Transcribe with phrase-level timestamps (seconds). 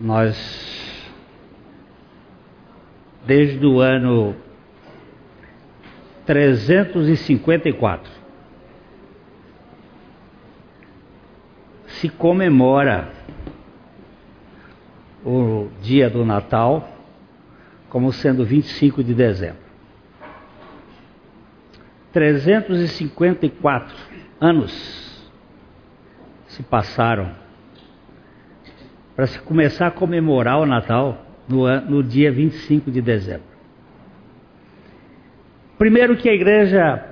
[0.00, 0.36] Nós,
[3.26, 4.36] desde o ano
[6.24, 8.08] 354,
[11.86, 13.10] se comemora
[15.24, 16.88] o dia do Natal
[17.88, 19.66] como sendo 25 de dezembro.
[22.12, 23.96] 354
[24.40, 25.28] anos
[26.46, 27.47] se passaram
[29.18, 33.48] para se começar a comemorar o Natal no, no dia 25 de dezembro.
[35.76, 37.04] Primeiro que a igreja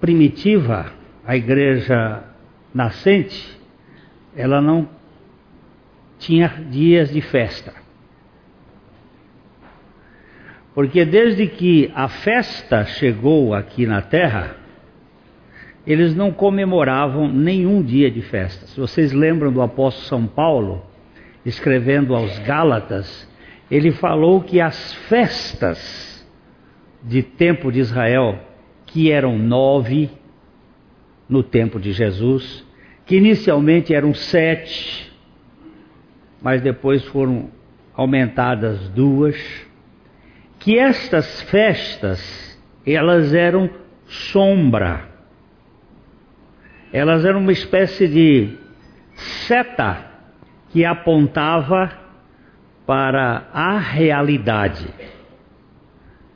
[0.00, 0.90] primitiva,
[1.22, 2.24] a igreja
[2.72, 3.60] nascente,
[4.34, 4.88] ela não
[6.18, 7.74] tinha dias de festa.
[10.74, 14.56] Porque desde que a festa chegou aqui na terra,
[15.86, 18.66] eles não comemoravam nenhum dia de festa.
[18.66, 20.88] Se vocês lembram do apóstolo São Paulo,
[21.44, 23.28] escrevendo aos Gálatas,
[23.70, 26.26] ele falou que as festas
[27.02, 28.38] de tempo de Israel,
[28.86, 30.10] que eram nove
[31.28, 32.66] no tempo de Jesus,
[33.06, 35.10] que inicialmente eram sete,
[36.42, 37.50] mas depois foram
[37.94, 39.36] aumentadas duas,
[40.58, 43.70] que estas festas, elas eram
[44.06, 45.08] sombra,
[46.92, 48.58] elas eram uma espécie de
[49.46, 50.09] seta
[50.70, 51.92] que apontava
[52.86, 54.88] para a realidade.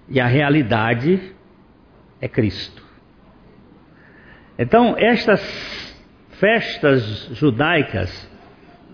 [0.08, 1.34] E a realidade
[2.20, 2.82] é Cristo.
[4.58, 5.40] Então, estas
[6.32, 8.30] festas judaicas,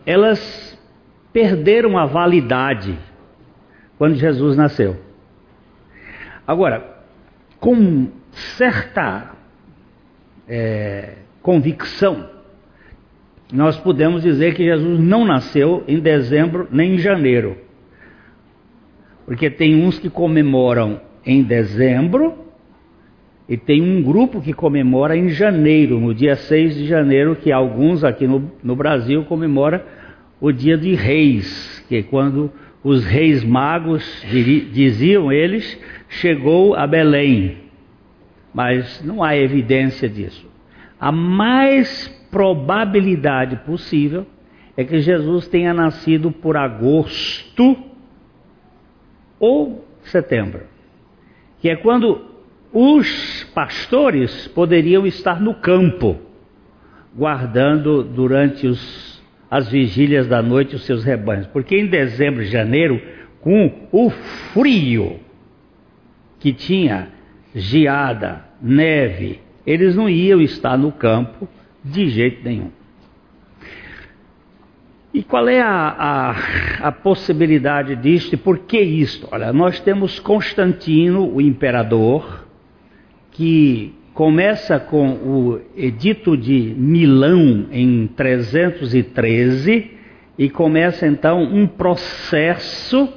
[0.07, 0.79] elas
[1.33, 2.99] perderam a validade
[3.99, 4.99] quando Jesus nasceu.
[6.47, 7.05] Agora,
[7.59, 9.33] com certa
[10.49, 12.29] é, convicção,
[13.53, 17.57] nós podemos dizer que Jesus não nasceu em dezembro nem em janeiro.
[19.27, 22.35] Porque tem uns que comemoram em dezembro
[23.49, 28.05] e tem um grupo que comemora em janeiro, no dia 6 de janeiro, que alguns
[28.05, 29.85] aqui no, no Brasil comemora
[30.41, 32.51] o dia de reis, que é quando
[32.83, 34.25] os reis magos,
[34.73, 35.79] diziam eles,
[36.09, 37.59] chegou a Belém.
[38.55, 40.49] Mas não há evidência disso.
[40.99, 44.27] A mais probabilidade possível
[44.77, 47.77] é que Jesus tenha nascido por agosto
[49.39, 50.63] ou setembro,
[51.61, 52.31] que é quando
[52.73, 56.19] os pastores poderiam estar no campo,
[57.15, 63.01] guardando durante os, as vigílias da noite os seus rebanhos, porque em dezembro e janeiro,
[63.41, 64.11] com o
[64.53, 65.19] frio
[66.39, 67.09] que tinha,
[67.55, 71.49] geada, neve, eles não iam estar no campo
[71.85, 72.71] de jeito nenhum.
[75.13, 79.27] E qual é a, a, a, possibilidade disto e por que isto?
[79.33, 82.47] Olha, nós temos Constantino, o imperador,
[83.33, 89.91] que começa com o Edito de Milão em 313
[90.39, 93.09] e começa então um processo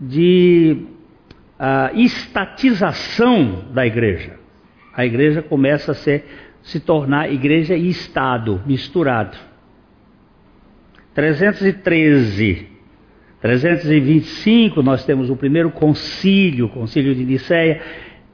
[0.00, 0.78] de
[1.58, 4.38] uh, estatização da igreja.
[4.94, 6.24] A igreja começa a ser
[6.68, 9.38] se tornar igreja e Estado misturado.
[11.14, 12.68] 313,
[13.40, 17.80] 325 nós temos o primeiro concílio, o concílio de Nicéia,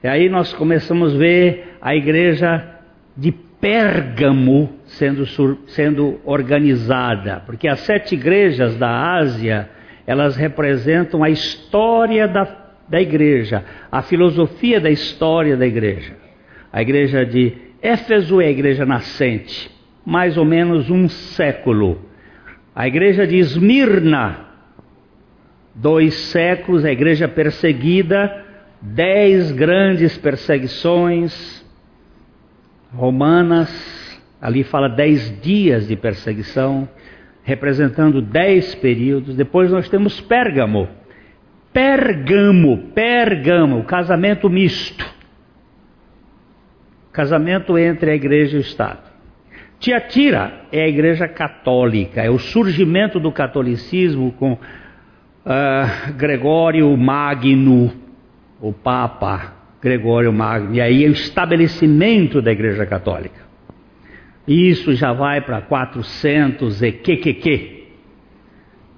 [0.02, 2.80] e aí nós começamos a ver a igreja
[3.16, 5.24] de Pérgamo sendo,
[5.68, 9.70] sendo organizada, porque as sete igrejas da Ásia,
[10.04, 12.44] elas representam a história da,
[12.88, 16.16] da igreja, a filosofia da história da igreja.
[16.72, 19.70] A igreja de Éfeso é a igreja nascente,
[20.06, 22.00] mais ou menos um século.
[22.74, 24.46] A igreja de Esmirna,
[25.74, 28.42] dois séculos, a igreja perseguida,
[28.80, 31.62] dez grandes perseguições
[32.94, 36.88] romanas, ali fala dez dias de perseguição,
[37.42, 39.36] representando dez períodos.
[39.36, 40.88] Depois nós temos Pérgamo.
[41.70, 45.13] Pérgamo, Pérgamo, casamento misto
[47.14, 48.98] casamento entre a igreja e o Estado.
[49.78, 54.58] Tiatira é a igreja católica, é o surgimento do catolicismo com uh,
[56.16, 57.92] Gregório Magno,
[58.60, 63.44] o Papa Gregório Magno, e aí é o estabelecimento da igreja católica.
[64.48, 67.86] Isso já vai para 400 e que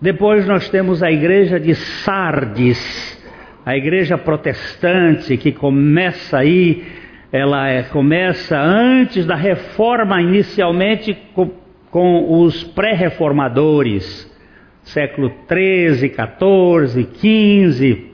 [0.01, 3.23] Depois nós temos a igreja de Sardes,
[3.65, 6.83] a igreja protestante que começa aí
[7.37, 11.51] ela é, começa antes da reforma, inicialmente com,
[11.91, 14.35] com os pré-reformadores,
[14.83, 18.07] século 13, 14, 15,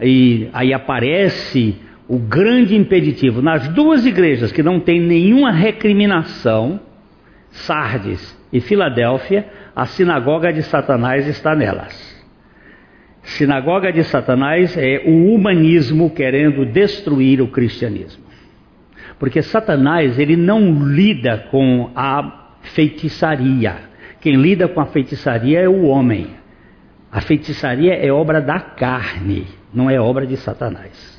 [0.01, 1.75] e aí aparece
[2.07, 3.41] o grande impeditivo.
[3.41, 6.79] Nas duas igrejas que não tem nenhuma recriminação,
[7.49, 12.17] Sardes e Filadélfia, a sinagoga de Satanás está nelas.
[13.23, 18.26] Sinagoga de Satanás é o humanismo querendo destruir o cristianismo.
[19.19, 23.75] Porque Satanás, ele não lida com a feitiçaria.
[24.21, 26.27] Quem lida com a feitiçaria é o homem.
[27.11, 31.17] A feitiçaria é obra da carne, não é obra de Satanás.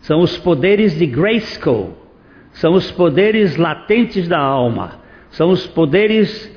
[0.00, 1.96] São os poderes de Grayskull,
[2.52, 5.00] são os poderes latentes da alma,
[5.30, 6.50] são os poderes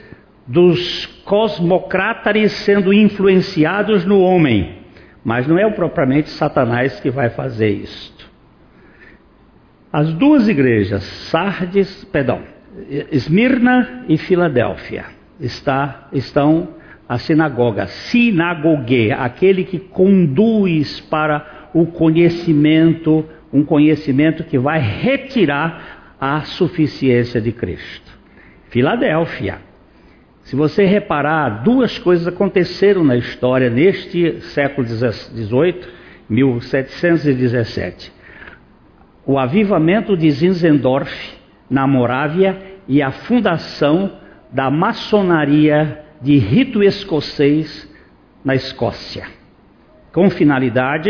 [0.48, 4.80] dos cosmocrátares sendo influenciados no homem,
[5.24, 8.13] mas não é propriamente Satanás que vai fazer isto.
[9.94, 12.42] As duas igrejas, Sardes, perdão,
[13.12, 15.06] Esmirna e Filadélfia,
[15.40, 16.70] está, estão
[17.08, 23.24] a sinagoga, sinagogue, aquele que conduz para o conhecimento,
[23.54, 28.12] um conhecimento que vai retirar a suficiência de Cristo.
[28.70, 29.60] Filadélfia.
[30.42, 35.82] Se você reparar, duas coisas aconteceram na história neste século XVIII,
[36.28, 38.23] 1717.
[39.26, 41.12] O avivamento de Zinzendorf,
[41.70, 44.12] na Morávia, e a fundação
[44.52, 47.90] da maçonaria de rito escocês
[48.44, 49.26] na Escócia,
[50.12, 51.10] com finalidade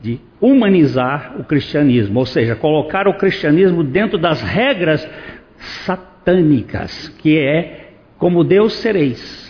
[0.00, 5.08] de humanizar o cristianismo, ou seja, colocar o cristianismo dentro das regras
[5.86, 9.44] satânicas, que é como Deus sereis.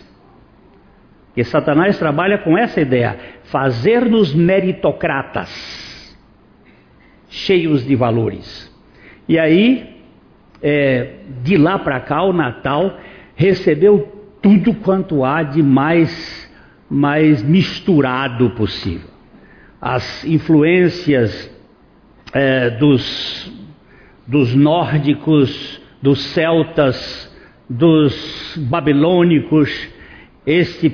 [1.35, 5.51] Que Satanás trabalha com essa ideia, fazer-nos meritocratas,
[7.35, 8.73] cheios de valores.
[9.29, 9.97] E aí,
[10.63, 12.99] é, de lá para cá, o Natal
[13.35, 14.09] recebeu
[14.41, 16.51] tudo quanto há de mais,
[16.89, 19.11] mais misturado possível.
[19.81, 21.51] As influências
[22.33, 23.53] é, dos,
[24.27, 27.35] dos nórdicos, dos celtas,
[27.69, 29.89] dos babilônicos,
[30.47, 30.89] esse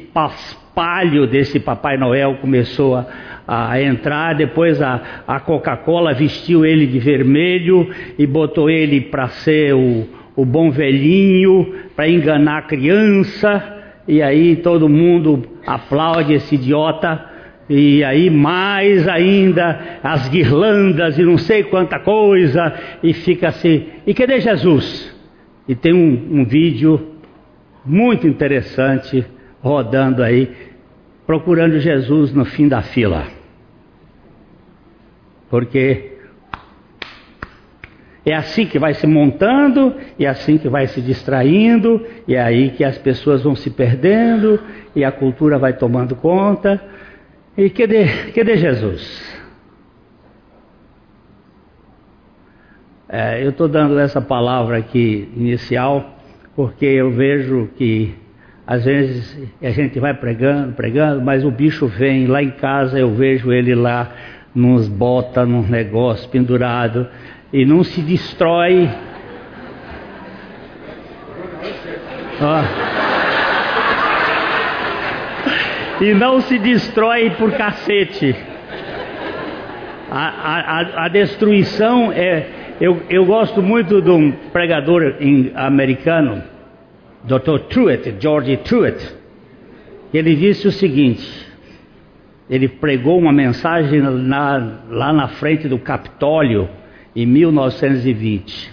[0.74, 3.06] paspalho desse Papai Noel começou a,
[3.46, 9.74] a entrar, depois a, a Coca-Cola vestiu ele de vermelho e botou ele para ser
[9.74, 10.06] o,
[10.36, 17.26] o bom velhinho para enganar a criança, e aí todo mundo aplaude esse idiota,
[17.68, 22.72] e aí mais ainda as guirlandas e não sei quanta coisa,
[23.02, 25.14] e fica assim, e cadê Jesus?
[25.68, 27.00] E tem um, um vídeo
[27.84, 29.24] muito interessante
[29.62, 30.54] rodando aí,
[31.26, 33.26] procurando Jesus no fim da fila.
[35.48, 36.10] Porque
[38.24, 42.42] é assim que vai se montando, e é assim que vai se distraindo, e é
[42.42, 44.60] aí que as pessoas vão se perdendo,
[44.94, 46.82] e a cultura vai tomando conta.
[47.56, 49.40] E cadê, cadê Jesus?
[53.08, 56.16] É, eu estou dando essa palavra aqui inicial,
[56.54, 58.14] porque eu vejo que
[58.70, 63.12] às vezes a gente vai pregando, pregando, mas o bicho vem lá em casa, eu
[63.12, 64.12] vejo ele lá
[64.54, 67.08] nos bota, num negócio pendurado
[67.52, 68.88] e não se destrói.
[76.00, 78.36] E não se destrói por cacete.
[80.08, 82.46] A, a, a destruição é.
[82.80, 85.16] Eu, eu gosto muito de um pregador
[85.56, 86.40] americano,
[87.24, 87.58] Dr.
[87.68, 89.14] Truett, George Truett.
[90.12, 91.50] Ele disse o seguinte:
[92.50, 96.68] ele pregou uma mensagem na, lá na frente do Capitólio
[97.14, 98.72] em 1920.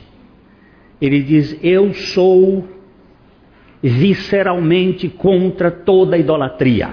[1.00, 2.68] Ele diz: Eu sou
[3.84, 6.90] visceralmente contra toda idolatria.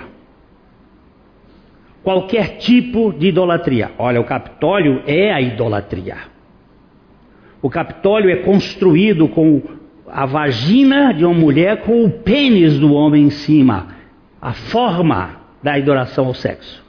[2.03, 3.93] Qualquer tipo de idolatria.
[3.99, 6.19] Olha, o Capitólio é a idolatria.
[7.63, 9.63] O Capitólio é construído com
[10.09, 13.89] a vagina de uma mulher com o pênis do homem em cima.
[14.41, 16.85] A forma da adoração ao sexo.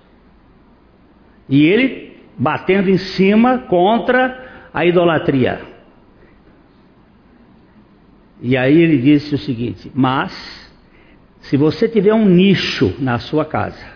[1.47, 5.61] E ele batendo em cima contra a idolatria.
[8.41, 10.69] E aí ele disse o seguinte: Mas,
[11.39, 13.95] se você tiver um nicho na sua casa,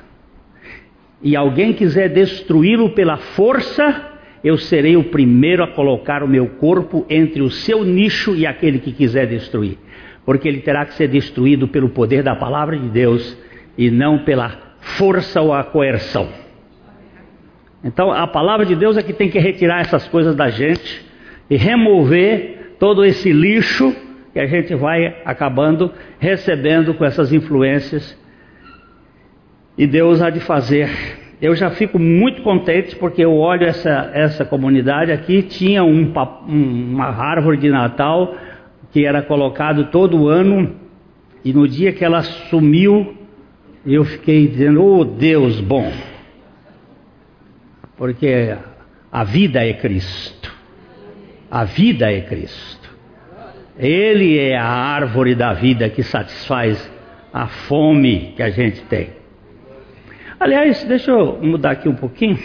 [1.22, 4.09] e alguém quiser destruí-lo pela força,
[4.44, 8.80] eu serei o primeiro a colocar o meu corpo entre o seu nicho e aquele
[8.80, 9.78] que quiser destruir.
[10.26, 13.38] Porque ele terá que ser destruído pelo poder da palavra de Deus
[13.78, 16.30] e não pela força ou a coerção.
[17.84, 21.06] Então a palavra de Deus é que tem que retirar essas coisas da gente
[21.50, 23.96] e remover todo esse lixo
[24.32, 28.18] que a gente vai acabando recebendo com essas influências.
[29.78, 31.19] E Deus há de fazer.
[31.42, 36.12] Eu já fico muito contente porque eu olho essa, essa comunidade aqui, tinha um,
[36.48, 38.36] uma árvore de Natal
[38.92, 40.76] que era colocado todo ano,
[41.46, 43.16] e no dia que ela sumiu,
[43.86, 45.92] eu fiquei dizendo, oh Deus bom,
[47.96, 48.56] porque
[49.12, 50.54] a vida é Cristo,
[51.50, 52.90] a vida é Cristo.
[53.78, 56.92] Ele é a árvore da vida que satisfaz
[57.32, 59.19] a fome que a gente tem.
[60.40, 62.40] Aliás, deixa eu mudar aqui um pouquinho.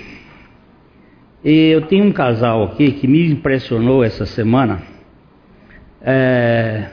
[1.44, 4.82] Eu tenho um casal aqui que me impressionou essa semana.
[6.02, 6.90] É,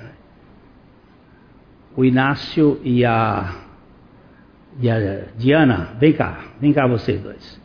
[1.97, 3.55] o Inácio e a,
[4.79, 7.59] e a Diana, vem cá, vem cá vocês dois.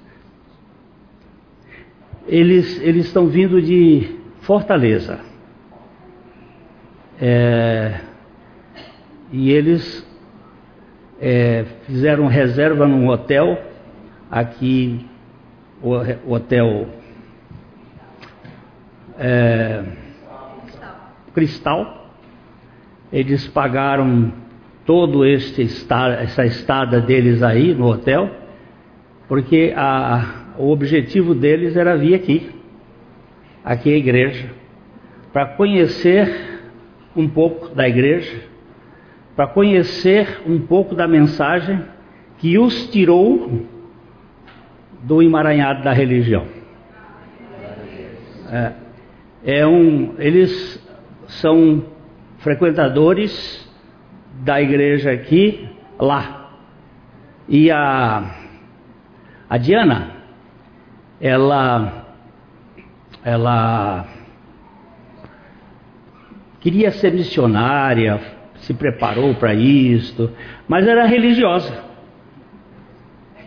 [2.26, 5.20] Eles, eles estão vindo de Fortaleza.
[7.20, 8.00] É,
[9.30, 10.06] e eles
[11.20, 13.58] é, fizeram reserva num hotel,
[14.30, 15.06] aqui,
[15.82, 15.94] o,
[16.34, 16.86] hotel
[19.18, 19.82] é,
[21.34, 22.10] Cristal.
[23.12, 24.32] Eles pagaram
[24.84, 28.30] todo este essa estada deles aí no hotel,
[29.28, 32.50] porque a, o objetivo deles era vir aqui,
[33.64, 34.50] aqui a igreja,
[35.32, 36.60] para conhecer
[37.14, 38.42] um pouco da igreja,
[39.36, 41.84] para conhecer um pouco da mensagem
[42.38, 43.66] que os tirou
[45.02, 46.46] do emaranhado da religião.
[48.50, 48.72] É,
[49.44, 50.82] é um, eles
[51.26, 51.84] são
[52.38, 53.70] frequentadores
[54.42, 56.50] da igreja aqui, lá.
[57.46, 58.34] E a,
[59.50, 60.12] a Diana,
[61.20, 62.06] ela,
[63.22, 64.06] ela
[66.60, 68.35] queria ser missionária,
[68.66, 70.28] se preparou para isto,
[70.66, 71.72] mas era religiosa.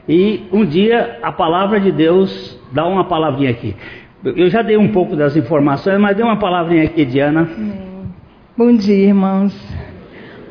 [0.08, 3.76] E um dia a palavra de Deus dá uma palavrinha aqui.
[4.24, 7.50] Eu já dei um pouco das informações, mas dei uma palavrinha aqui, Diana.
[8.58, 9.54] Bom dia, irmãos.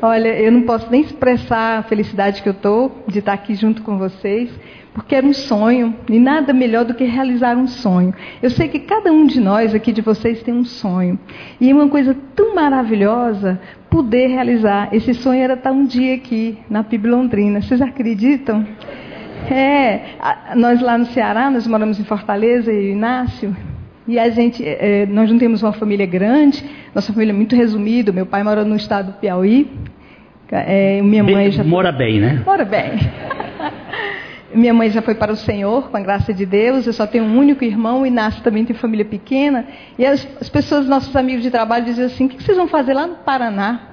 [0.01, 3.81] Olha, eu não posso nem expressar a felicidade que eu estou de estar aqui junto
[3.81, 4.49] com vocês
[4.93, 8.13] porque era um sonho, e nada melhor do que realizar um sonho.
[8.41, 11.17] Eu sei que cada um de nós aqui de vocês tem um sonho,
[11.59, 13.59] e é uma coisa tão maravilhosa
[13.89, 14.89] poder realizar.
[14.93, 17.61] Esse sonho era estar um dia aqui na PIB Londrina.
[17.61, 18.65] Vocês acreditam?
[19.49, 20.01] É,
[20.55, 23.55] nós lá no Ceará, nós moramos em Fortaleza, e Inácio,
[24.07, 28.11] e a gente, é, nós não temos uma família grande, nossa família é muito resumida.
[28.11, 29.71] Meu pai mora no estado do Piauí,
[30.51, 32.41] é, minha mãe bem, já mora bem, né?
[32.45, 32.91] Mora bem.
[34.53, 36.87] Minha mãe já foi para o Senhor, com a graça de Deus.
[36.87, 38.01] Eu só tenho um único irmão.
[38.01, 39.65] O Inácio também tem família pequena.
[39.97, 42.93] E as, as pessoas, nossos amigos de trabalho, diziam assim: o que vocês vão fazer
[42.93, 43.89] lá no Paraná?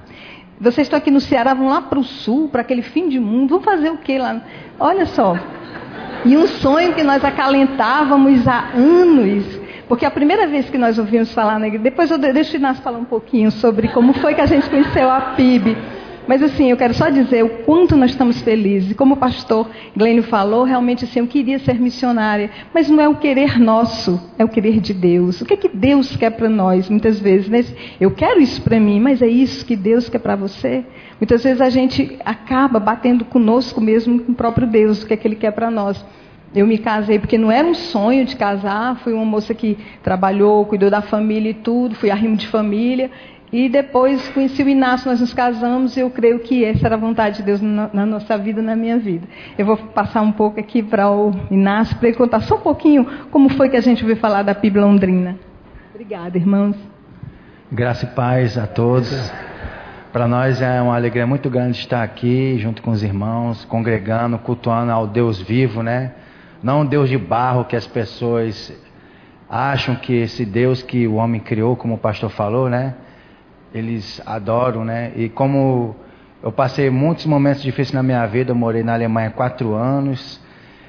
[0.59, 3.49] Vocês estão aqui no Ceará, vão lá para o sul, para aquele fim de mundo.
[3.49, 4.41] Vão fazer o que lá?
[4.79, 5.37] Olha só.
[6.25, 9.45] E um sonho que nós acalentávamos há anos.
[9.87, 12.83] Porque a primeira vez que nós ouvimos falar na igreja, depois eu deixo o Inácio
[12.83, 15.77] falar um pouquinho sobre como foi que a gente conheceu a PIB.
[16.27, 18.95] Mas assim, eu quero só dizer o quanto nós estamos felizes.
[18.95, 22.51] Como o pastor Glênio falou, realmente assim, eu queria ser missionária.
[22.73, 25.39] Mas não é o querer nosso, é o querer de Deus.
[25.41, 26.89] O que é que Deus quer para nós?
[26.89, 27.63] Muitas vezes, né?
[27.99, 30.83] eu quero isso para mim, mas é isso que Deus quer para você?
[31.19, 35.17] Muitas vezes a gente acaba batendo conosco mesmo com o próprio Deus, o que é
[35.17, 36.05] que Ele quer para nós.
[36.55, 40.65] Eu me casei porque não era um sonho de casar, fui uma moça que trabalhou,
[40.65, 43.11] cuidou da família e tudo, fui arrimo de família.
[43.51, 46.99] E depois conheci o Inácio, nós nos casamos e eu creio que essa era a
[46.99, 49.25] vontade de Deus na, nossa vida, na minha vida.
[49.57, 53.05] Eu vou passar um pouco aqui para o Inácio para ele contar só um pouquinho
[53.31, 55.37] como foi que a gente ouviu falar da PIB Londrina.
[55.93, 56.75] Obrigada, irmãos.
[57.71, 59.31] Graça e paz a todos.
[60.11, 64.91] Para nós é uma alegria muito grande estar aqui junto com os irmãos, congregando, cultuando
[64.91, 66.11] ao Deus vivo, né?
[66.61, 68.73] Não um Deus de barro que as pessoas
[69.49, 72.95] acham que esse Deus que o homem criou, como o pastor falou, né?
[73.73, 75.11] Eles adoram, né?
[75.15, 75.95] E como
[76.41, 80.39] eu passei muitos momentos difíceis na minha vida, eu morei na Alemanha quatro anos,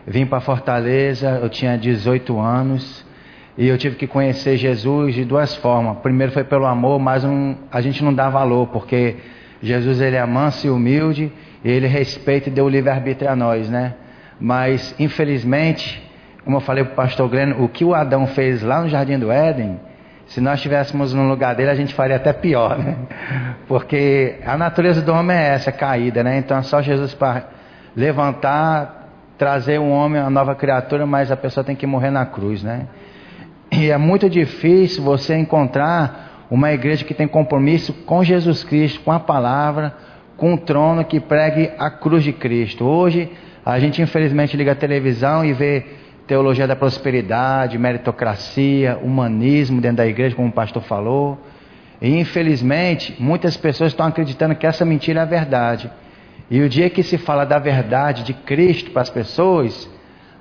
[0.07, 3.05] vim para Fortaleza, eu tinha 18 anos,
[3.57, 5.99] e eu tive que conhecer Jesus de duas formas.
[5.99, 9.17] Primeiro foi pelo amor, mas um, a gente não dá valor, porque
[9.61, 11.33] Jesus ele é manso e humilde,
[11.65, 13.95] e ele respeita e deu o livre-arbítrio a nós, né?
[14.41, 16.01] Mas, infelizmente,
[16.45, 19.19] como eu falei para o pastor Gleno, o que o Adão fez lá no Jardim
[19.19, 19.81] do Éden,
[20.29, 22.97] se nós estivéssemos no lugar dele, a gente faria até pior, né?
[23.67, 26.37] Porque a natureza do homem é essa, caída, né?
[26.39, 27.45] Então é só Jesus para
[27.97, 29.09] levantar,
[29.39, 32.87] trazer um homem, uma nova criatura, mas a pessoa tem que morrer na cruz, né?
[33.73, 39.13] E é muito difícil você encontrar uma igreja que tem compromisso com Jesus Cristo, com
[39.13, 39.95] a palavra,
[40.37, 42.85] com o trono que pregue a cruz de Cristo.
[42.85, 43.31] Hoje,
[43.65, 45.87] a gente infelizmente liga a televisão e vê
[46.29, 51.41] teologia da prosperidade, meritocracia, humanismo dentro da igreja, como o pastor falou.
[52.01, 55.91] E infelizmente, muitas pessoas estão acreditando que essa mentira é a verdade.
[56.51, 59.91] E o dia que se fala da verdade de Cristo para as pessoas,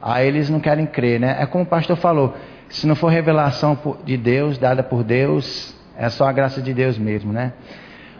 [0.01, 1.37] aí eles não querem crer, né?
[1.39, 2.35] É como o pastor falou,
[2.67, 6.97] se não for revelação de Deus, dada por Deus, é só a graça de Deus
[6.97, 7.53] mesmo, né?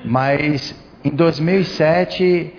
[0.06, 2.54] Mas em 2007,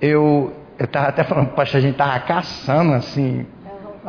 [0.00, 3.46] eu estava até falando, pastor, a gente estava caçando assim,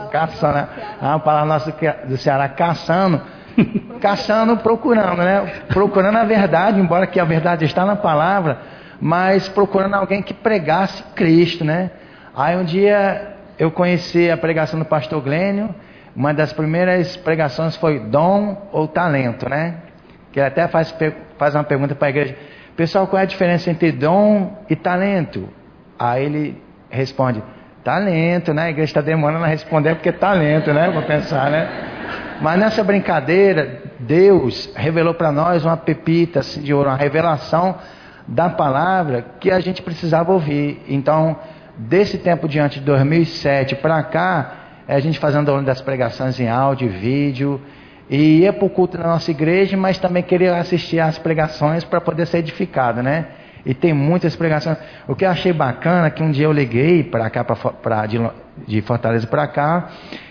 [0.07, 0.67] caçando, né?
[1.01, 1.75] a palavra nossa
[2.05, 3.21] do Ceará, caçando,
[3.99, 5.63] caçando, procurando, né?
[5.69, 8.59] Procurando a verdade, embora que a verdade está na palavra,
[8.99, 11.91] mas procurando alguém que pregasse Cristo, né?
[12.35, 15.73] Aí um dia eu conheci a pregação do pastor Glênio,
[16.15, 19.75] uma das primeiras pregações foi dom ou talento, né?
[20.31, 20.95] Que ele até faz,
[21.37, 22.35] faz uma pergunta para a igreja:
[22.75, 25.49] Pessoal, qual é a diferença entre dom e talento?
[25.97, 27.43] Aí ele responde:
[27.89, 28.65] Talento, né?
[28.65, 30.91] A igreja está demorando a responder porque é talento, né?
[30.91, 31.67] Vou pensar, né?
[32.39, 37.77] Mas nessa brincadeira, Deus revelou para nós uma pepita assim, de ouro, uma revelação
[38.27, 40.83] da palavra que a gente precisava ouvir.
[40.87, 41.35] Então,
[41.77, 44.53] desse tempo diante de 2007 para cá,
[44.87, 47.59] é a gente fazendo aula das pregações em áudio e vídeo,
[48.07, 51.99] e ia para o culto da nossa igreja, mas também queria assistir às pregações para
[51.99, 53.25] poder ser edificado, né?
[53.65, 54.77] E tem muitas pregações.
[55.07, 58.05] O que eu achei bacana é que um dia eu liguei para cá, pra, pra
[58.05, 58.19] de,
[58.67, 59.89] de Fortaleza para cá,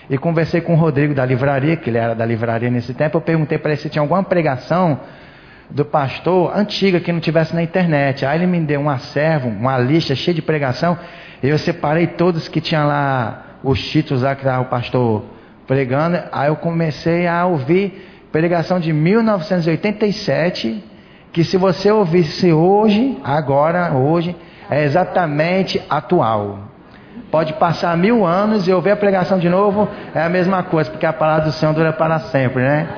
[0.08, 3.18] e conversei com o Rodrigo da livraria, que ele era da livraria nesse tempo.
[3.18, 5.00] Eu perguntei para ele se tinha alguma pregação
[5.71, 8.25] do pastor antiga que não tivesse na internet.
[8.25, 10.99] Aí ele me deu um acervo, uma lista cheia de pregação.
[11.43, 15.25] E eu separei todos que tinha lá os títulos lá que estava o pastor
[15.67, 16.19] pregando.
[16.32, 20.82] Aí eu comecei a ouvir pregação de 1987,
[21.32, 24.34] que se você ouvisse hoje, agora, hoje,
[24.71, 26.58] é exatamente atual.
[27.30, 31.06] Pode passar mil anos e ouvir a pregação de novo, é a mesma coisa, porque
[31.06, 32.88] a palavra do Senhor dura para sempre, né?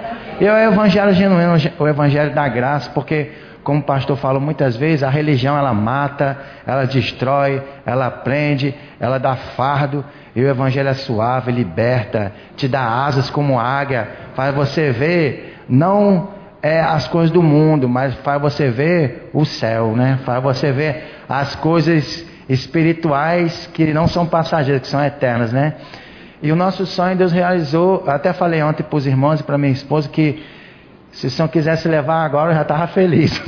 [0.41, 3.31] E é o evangelho genuíno, o evangelho da graça, porque
[3.63, 9.19] como o pastor falou muitas vezes, a religião ela mata, ela destrói, ela prende, ela
[9.19, 14.91] dá fardo, e o Evangelho é suave, liberta, te dá asas como águia, faz você
[14.91, 16.29] ver não
[16.63, 20.19] é as coisas do mundo, mas faz você ver o céu, né?
[20.25, 25.75] Faz você ver as coisas espirituais que não são passageiras, que são eternas, né?
[26.43, 28.05] E o nosso sonho Deus realizou.
[28.07, 30.43] Até falei ontem para os irmãos e para minha esposa que
[31.13, 33.41] se o Senhor quisesse levar agora, eu já estava feliz.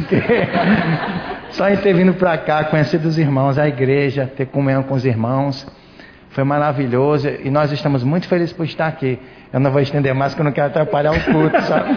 [1.50, 5.04] Só em ter vindo para cá, conhecido os irmãos, a igreja, ter comunhão com os
[5.04, 5.66] irmãos.
[6.30, 9.18] Foi maravilhoso e nós estamos muito felizes por estar aqui.
[9.52, 11.94] Eu não vou estender mais, porque eu não quero atrapalhar o culto, sabe?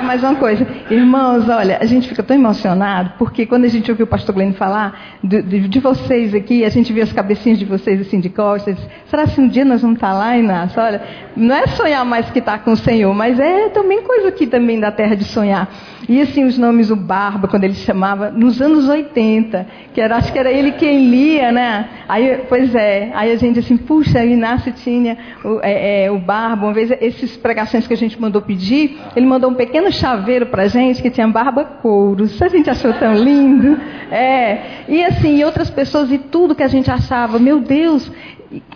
[0.00, 0.66] Aqui mais uma coisa.
[0.90, 4.54] Irmãos, olha, a gente fica tão emocionado, porque quando a gente ouviu o pastor Glenn
[4.54, 8.30] falar de, de, de, vocês aqui, a gente viu as cabecinhas de vocês assim de
[8.30, 8.78] costas.
[9.10, 10.80] Será que um dia nós vamos estar lá, Inácio?
[10.80, 11.02] Olha,
[11.36, 14.80] não é sonhar mais que estar com o Senhor, mas é também coisa aqui também
[14.80, 15.68] da terra de sonhar.
[16.08, 20.32] E assim, os nomes, o Barba, quando ele chamava, nos anos 80, que era, acho
[20.32, 21.88] que era ele quem lia, né?
[22.08, 26.66] Aí, pois é, aí a gente assim, puxa, Inácio tinha o, é, é, o Barba,
[26.66, 30.66] uma vez esses pregações que a gente mandou pedir, ele mandou um pequeno chaveiro pra
[30.66, 32.40] gente que tinha Barba Couros.
[32.40, 33.78] A gente achou tão lindo.
[34.10, 38.10] É, e assim, e outras pessoas e tudo que a gente achava, meu Deus,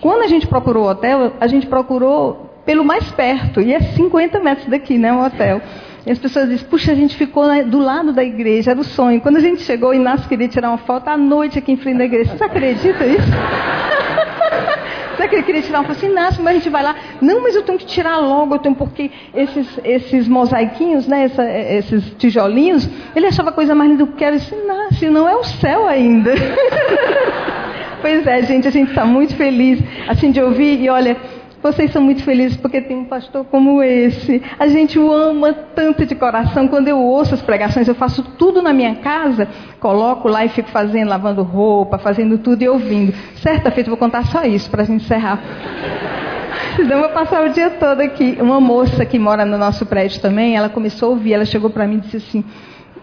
[0.00, 4.40] quando a gente procurou o hotel, a gente procurou pelo mais perto, e é 50
[4.40, 5.61] metros daqui, né, o hotel.
[6.07, 9.20] E as pessoas dizem, puxa, a gente ficou do lado da igreja, era o sonho.
[9.20, 11.98] Quando a gente chegou, o Inácio queria tirar uma foto à noite aqui em frente
[11.98, 12.31] da igreja.
[12.31, 13.22] Vocês acreditam nisso?
[15.16, 16.96] Você queria tirar uma foto assim, Inácio, mas a gente vai lá.
[17.20, 21.44] Não, mas eu tenho que tirar logo, eu tenho porque esses, esses mosaiquinhos, né, essa,
[21.44, 24.37] esses tijolinhos, ele achava a coisa mais linda do que era.
[24.37, 26.33] Eu disse, Inácio, não é o céu ainda.
[28.03, 31.16] pois é, gente, a gente está muito feliz assim de ouvir e olha
[31.64, 34.42] vocês são muito felizes porque tem um pastor como esse.
[34.59, 36.68] A gente o ama tanto de coração.
[36.68, 39.48] Quando eu ouço as pregações, eu faço tudo na minha casa,
[39.81, 43.14] coloco lá e fico fazendo, lavando roupa, fazendo tudo e ouvindo.
[43.37, 45.40] Certa feita, vou contar só isso para a gente encerrar.
[46.77, 48.37] Eu vou passar o dia todo aqui.
[48.40, 51.87] Uma moça que mora no nosso prédio também, ela começou a ouvir, ela chegou para
[51.87, 52.44] mim e disse assim: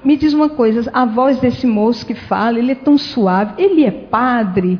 [0.06, 3.86] Me diz uma coisa, a voz desse moço que fala, ele é tão suave, ele
[3.86, 4.80] é padre.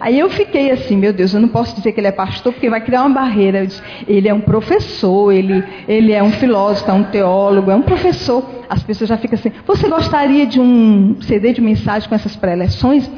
[0.00, 2.70] Aí eu fiquei assim, meu Deus, eu não posso dizer que ele é pastor, porque
[2.70, 3.66] vai criar uma barreira.
[3.66, 7.82] Disse, ele é um professor, ele, ele é um filósofo, é um teólogo, é um
[7.82, 8.44] professor.
[8.68, 13.10] As pessoas já ficam assim, você gostaria de um CD de mensagem com essas preleções?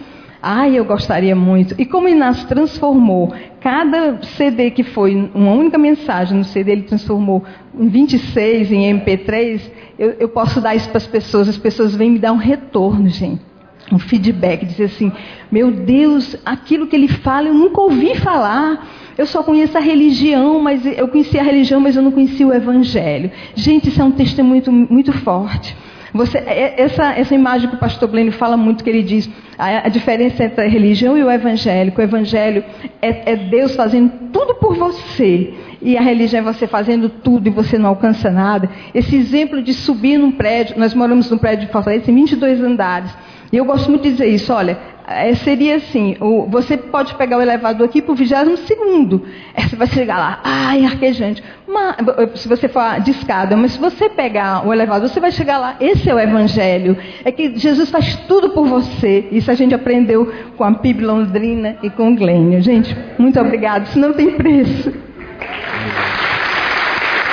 [0.42, 1.74] Ai, eu gostaria muito.
[1.78, 7.44] E como Inácio transformou cada CD que foi uma única mensagem no CD, ele transformou
[7.78, 9.60] em 26, em MP3,
[9.98, 13.06] eu, eu posso dar isso para as pessoas, as pessoas vêm me dar um retorno,
[13.10, 13.49] gente.
[13.92, 15.12] Um feedback, dizer assim,
[15.50, 18.86] meu Deus, aquilo que ele fala eu nunca ouvi falar.
[19.18, 22.54] Eu só conheço a religião, mas eu conheci a religião, mas eu não conhecia o
[22.54, 23.30] evangelho.
[23.54, 25.76] Gente, isso é um testemunho muito, muito forte.
[26.12, 29.86] Você, é, essa, essa imagem que o pastor Blênio fala muito, que ele diz a,
[29.86, 31.92] a, diferença entre a religião e o evangelho.
[31.96, 32.64] O evangelho
[33.00, 35.54] é, é Deus fazendo tudo por você.
[35.80, 38.68] E a religião é você fazendo tudo e você não alcança nada.
[38.94, 43.10] Esse exemplo de subir num prédio, nós moramos num prédio de Fortaleza, tem 22 andares.
[43.52, 44.78] E eu gosto muito de dizer isso, olha,
[45.10, 49.26] é, seria assim, o, você pode pegar o elevador aqui para o vigésimo segundo.
[49.54, 51.42] É, você vai chegar lá, ai, arquejante.
[51.66, 51.96] Mas,
[52.36, 55.76] se você for de escada, mas se você pegar o elevador, você vai chegar lá.
[55.80, 56.96] Esse é o evangelho.
[57.24, 59.26] É que Jesus faz tudo por você.
[59.32, 62.62] Isso a gente aprendeu com a Pib Londrina e com o Glênio.
[62.62, 63.86] Gente, muito obrigado.
[63.86, 64.92] Isso não tem preço.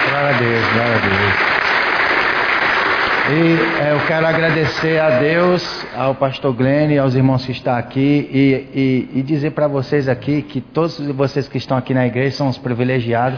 [0.09, 1.56] Glória a Deus, glória a Deus.
[3.29, 7.75] E é, eu quero agradecer a Deus, ao pastor Glenn e aos irmãos que estão
[7.75, 7.99] aqui
[8.31, 12.37] e, e, e dizer para vocês aqui que todos vocês que estão aqui na igreja
[12.37, 13.37] são os privilegiados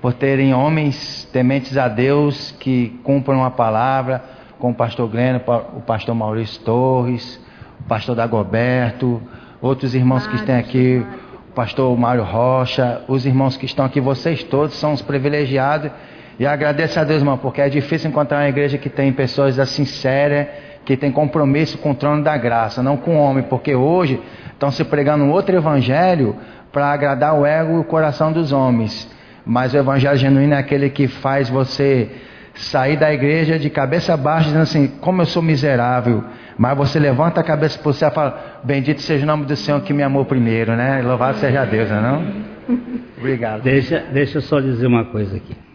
[0.00, 4.24] por terem homens tementes a Deus que cumprem uma palavra,
[4.58, 5.38] como o pastor Glenn,
[5.76, 7.38] o pastor Maurício Torres,
[7.80, 9.20] o pastor Dagoberto,
[9.60, 11.04] outros irmãos que estão aqui,
[11.50, 15.90] o pastor Mário Rocha, os irmãos que estão aqui, vocês todos são os privilegiados
[16.38, 19.84] e agradeço a Deus, irmão, porque é difícil encontrar uma igreja que tem pessoas assim
[19.84, 20.48] sérias,
[20.84, 24.20] que tem compromisso com o trono da graça, não com o homem, porque hoje
[24.52, 26.36] estão se pregando um outro evangelho
[26.70, 29.10] para agradar o ego e o coração dos homens.
[29.44, 32.10] Mas o evangelho genuíno é aquele que faz você
[32.54, 36.22] sair da igreja de cabeça baixa, dizendo assim: como eu sou miserável.
[36.58, 39.56] Mas você levanta a cabeça para o céu e fala: Bendito seja o nome do
[39.56, 41.00] Senhor que me amou primeiro, né?
[41.02, 42.02] Louvado seja Deus, não é?
[42.02, 42.24] Não?
[43.18, 43.62] Obrigado.
[43.62, 45.65] Deixa, deixa eu só dizer uma coisa aqui.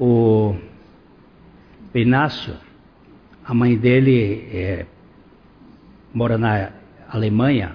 [0.00, 0.54] O
[1.92, 2.54] Inácio,
[3.44, 4.86] a mãe dele é,
[6.14, 6.70] mora na
[7.08, 7.72] Alemanha.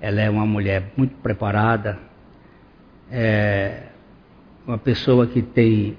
[0.00, 1.96] Ela é uma mulher muito preparada,
[3.08, 3.84] é
[4.66, 5.96] uma pessoa que tem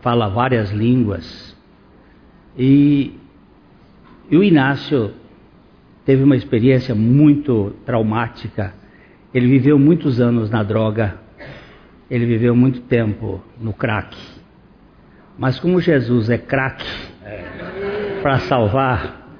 [0.00, 1.56] fala várias línguas.
[2.56, 3.18] E,
[4.30, 5.12] e o Inácio
[6.04, 8.74] teve uma experiência muito traumática.
[9.34, 11.18] Ele viveu muitos anos na droga
[12.10, 14.16] ele viveu muito tempo no crack.
[15.38, 16.84] Mas como Jesus é crack
[18.20, 19.30] para salvar,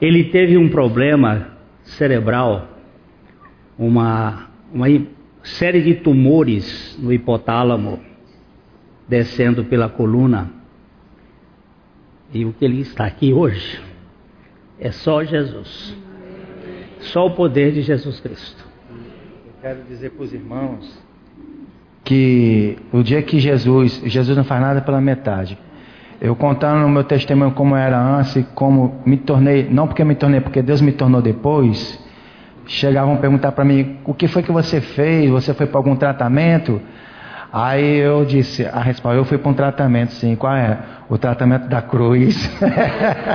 [0.00, 2.68] ele teve um problema cerebral,
[3.78, 4.86] uma, uma
[5.42, 8.00] série de tumores no hipotálamo,
[9.08, 10.50] descendo pela coluna.
[12.32, 13.80] E o que ele está aqui hoje
[14.78, 15.96] é só Jesus.
[17.00, 18.64] Só o poder de Jesus Cristo.
[19.46, 21.02] Eu quero dizer para os irmãos
[22.12, 25.56] que o dia que Jesus, Jesus não faz nada pela metade.
[26.20, 30.38] Eu contando no meu testemunho como era antes, como me tornei, não porque me tornei,
[30.38, 31.98] porque Deus me tornou depois.
[32.66, 35.30] Chegavam a perguntar para mim: "O que foi que você fez?
[35.30, 36.82] Você foi para algum tratamento?"
[37.50, 40.36] Aí eu disse, a resposta, eu fui para um tratamento, sim.
[40.36, 40.78] Qual é?
[41.08, 42.50] O tratamento da cruz.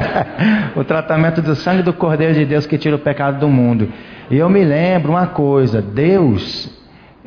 [0.75, 3.89] o tratamento do sangue do Cordeiro de Deus que tira o pecado do mundo.
[4.31, 6.76] E eu me lembro uma coisa, Deus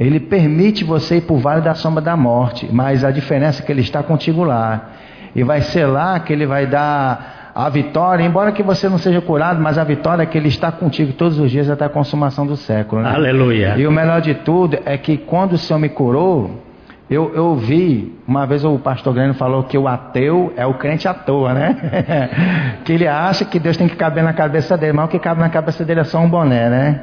[0.00, 3.66] ele permite você ir para o vale da sombra da morte, mas a diferença é
[3.66, 4.92] que ele está contigo lá.
[5.36, 9.20] E vai ser lá que ele vai dar a vitória, embora que você não seja
[9.20, 12.46] curado, mas a vitória é que ele está contigo todos os dias até a consumação
[12.46, 13.02] do século.
[13.02, 13.10] Né?
[13.10, 13.74] Aleluia.
[13.76, 16.62] E o melhor de tudo é que quando o Senhor me curou,
[17.10, 21.08] eu, eu vi, uma vez o pastor Grêmio falou que o ateu é o crente
[21.08, 22.30] à toa, né?
[22.86, 25.40] que ele acha que Deus tem que caber na cabeça dele, mas o que cabe
[25.40, 27.00] na cabeça dele é só um boné, né?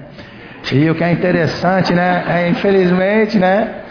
[0.72, 2.24] E o que é interessante, né?
[2.28, 3.84] É, infelizmente, né?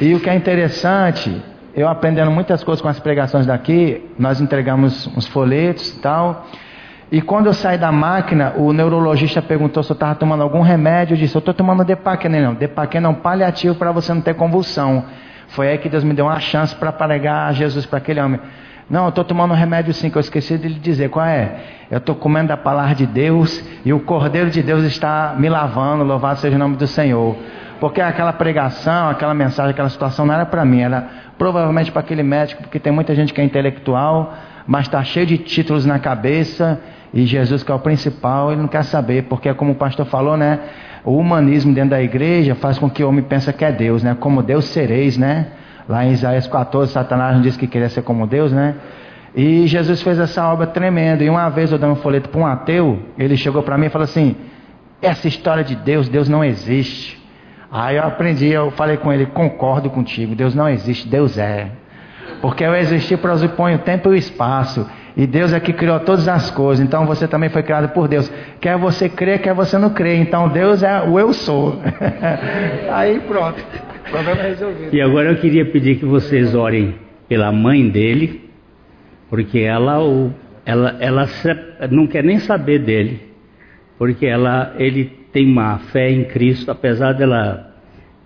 [0.00, 1.42] E o que é interessante,
[1.74, 6.46] eu aprendendo muitas coisas com as pregações daqui, nós entregamos uns folhetos e tal.
[7.12, 11.14] E quando eu saí da máquina, o neurologista perguntou se eu estava tomando algum remédio.
[11.14, 12.40] Eu disse: Eu estou tomando Depaquena.
[12.40, 15.04] Não, Depaquena é um paliativo para você não ter convulsão.
[15.48, 18.40] Foi aí que Deus me deu uma chance para pregar Jesus para aquele homem.
[18.88, 21.56] Não, eu estou tomando um remédio sim, que eu esqueci de lhe dizer qual é.
[21.90, 26.04] Eu estou comendo a palavra de Deus e o Cordeiro de Deus está me lavando,
[26.04, 27.36] louvado seja o nome do Senhor.
[27.80, 32.22] Porque aquela pregação, aquela mensagem, aquela situação não era para mim, era provavelmente para aquele
[32.22, 34.34] médico, porque tem muita gente que é intelectual,
[34.66, 36.80] mas está cheio de títulos na cabeça
[37.12, 40.36] e Jesus, que é o principal, ele não quer saber, porque como o pastor falou,
[40.36, 40.60] né?
[41.04, 44.16] O humanismo dentro da igreja faz com que o homem pense que é Deus, né?
[44.18, 45.46] Como Deus sereis, né?
[45.88, 48.74] Lá em Isaías 14, Satanás não disse que queria ser como Deus, né?
[49.34, 51.24] E Jesus fez essa obra tremenda.
[51.24, 53.90] E uma vez eu dando um folheto para um ateu, ele chegou para mim e
[53.90, 54.36] falou assim:
[55.02, 57.22] Essa história de Deus, Deus não existe.
[57.70, 61.68] Aí eu aprendi, eu falei com ele: Concordo contigo, Deus não existe, Deus é.
[62.40, 64.88] Porque eu existir pressupõe o tempo e o espaço.
[65.16, 66.84] E Deus é que criou todas as coisas.
[66.84, 68.30] Então você também foi criado por Deus.
[68.60, 70.18] Quer você crer, quer você não crer.
[70.18, 71.80] Então Deus é o eu sou.
[72.92, 73.62] Aí pronto.
[74.10, 74.94] Problema resolvido.
[74.94, 76.94] E agora eu queria pedir que vocês orem
[77.28, 78.50] pela mãe dele,
[79.30, 79.98] porque ela,
[80.64, 81.28] ela, ela
[81.90, 83.20] não quer nem saber dele,
[83.98, 87.74] porque ela, ele tem uma fé em Cristo, apesar dela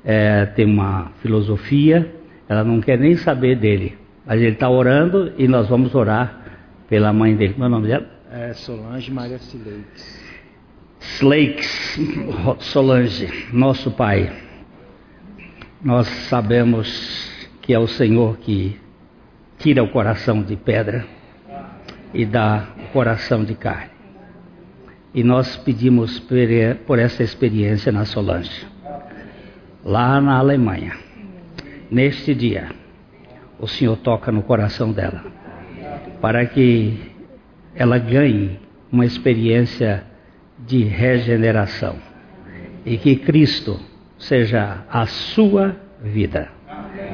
[0.04, 2.12] é, ter uma filosofia,
[2.48, 3.96] ela não quer nem saber dele.
[4.26, 6.42] Mas ele está orando e nós vamos orar
[6.88, 7.54] pela mãe dele.
[7.54, 8.06] Como é o nome dela?
[8.30, 10.28] É Solange Maria Slakes.
[11.00, 11.98] Slakes,
[12.58, 14.30] Solange, nosso pai.
[15.82, 17.30] Nós sabemos
[17.62, 18.76] que é o Senhor que
[19.58, 21.06] tira o coração de pedra
[22.12, 23.92] e dá o coração de carne.
[25.14, 26.18] E nós pedimos
[26.84, 28.66] por essa experiência na Solange,
[29.84, 30.96] lá na Alemanha.
[31.88, 32.70] Neste dia,
[33.60, 35.24] o Senhor toca no coração dela
[36.20, 37.12] para que
[37.76, 38.58] ela ganhe
[38.90, 40.02] uma experiência
[40.58, 41.96] de regeneração
[42.84, 43.78] e que Cristo
[44.18, 46.48] seja a sua vida.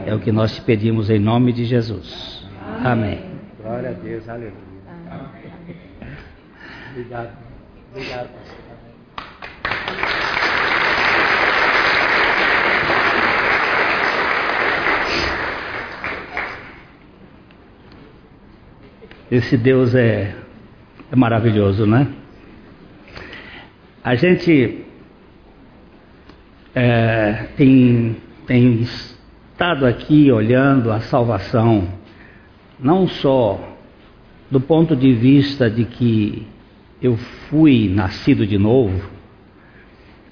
[0.07, 2.47] É o que nós te pedimos em nome de Jesus.
[2.83, 3.23] Amém.
[3.63, 4.53] Glória a Deus, aleluia.
[6.91, 7.31] Obrigado.
[7.91, 8.65] Obrigado, pastor.
[19.31, 20.35] Esse Deus é,
[21.11, 22.07] é maravilhoso, né?
[24.05, 24.84] A gente
[26.75, 31.89] é, tem, tem estado aqui olhando a salvação,
[32.79, 33.77] não só
[34.51, 36.47] do ponto de vista de que
[37.01, 37.17] eu
[37.49, 39.11] fui nascido de novo,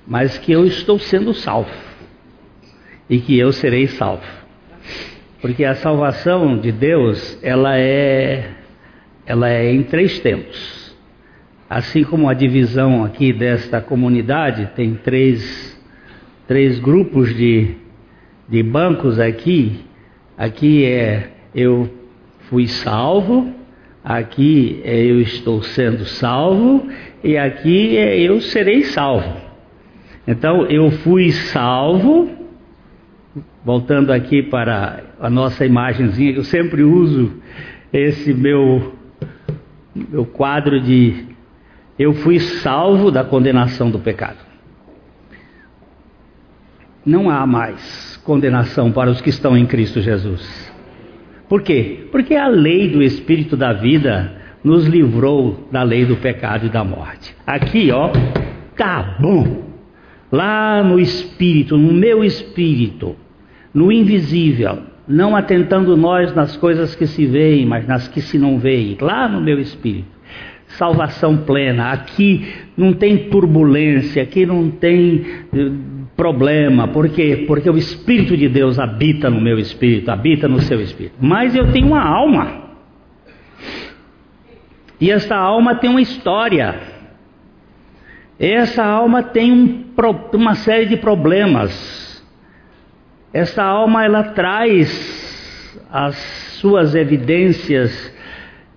[0.07, 1.71] mas que eu estou sendo salvo
[3.09, 4.27] e que eu serei salvo.
[5.41, 8.53] Porque a salvação de Deus, ela é
[9.27, 10.97] ela é em três tempos.
[11.69, 15.72] Assim como a divisão aqui desta comunidade tem três,
[16.47, 17.75] três grupos de,
[18.49, 19.81] de bancos aqui.
[20.37, 21.89] Aqui é eu
[22.49, 23.53] fui salvo,
[24.05, 26.89] aqui é eu estou sendo salvo
[27.23, 29.41] e aqui é eu serei salvo.
[30.27, 32.31] Então eu fui salvo,
[33.65, 37.33] voltando aqui para a nossa imagenzinha, eu sempre uso
[37.93, 38.95] esse meu
[39.95, 41.27] meu quadro de
[41.99, 44.52] Eu fui salvo da condenação do pecado.
[47.05, 50.73] Não há mais condenação para os que estão em Cristo Jesus.
[51.49, 52.07] Por quê?
[52.11, 56.85] Porque a lei do Espírito da vida nos livrou da lei do pecado e da
[56.85, 57.35] morte.
[57.47, 58.11] Aqui, ó,
[58.77, 59.71] tá bom.
[60.31, 63.17] Lá no Espírito, no meu Espírito,
[63.75, 68.59] no invisível, não atentando nós nas coisas que se veem, mas nas que se não
[68.59, 70.09] veem, lá no meu espírito.
[70.79, 75.71] Salvação plena, aqui não tem turbulência, aqui não tem eh,
[76.23, 77.43] problema, por quê?
[77.49, 81.17] Porque o Espírito de Deus habita no meu espírito, habita no seu espírito.
[81.21, 82.63] Mas eu tenho uma alma,
[85.01, 86.79] e essa alma tem uma história,
[88.39, 89.85] essa alma tem um,
[90.35, 92.25] uma série de problemas,
[93.35, 96.15] essa alma ela traz as
[96.61, 98.15] suas evidências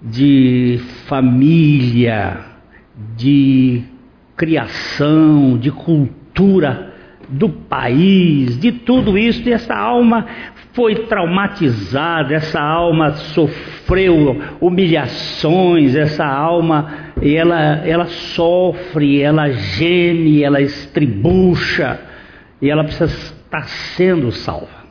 [0.02, 2.40] de família,
[3.16, 3.84] de
[4.36, 6.95] criação, de cultura
[7.28, 10.26] do país, de tudo isso, e essa alma
[10.74, 22.00] foi traumatizada, essa alma sofreu humilhações, essa alma ela, ela sofre, ela geme, ela estribucha,
[22.62, 24.86] e ela precisa está sendo salva.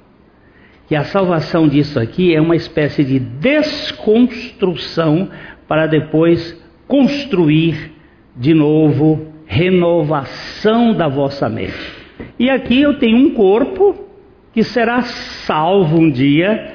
[0.90, 5.28] E a salvação disso aqui é uma espécie de desconstrução
[5.66, 7.92] para depois construir
[8.36, 12.03] de novo renovação da vossa mente.
[12.38, 13.96] E aqui eu tenho um corpo
[14.52, 16.72] que será salvo um dia,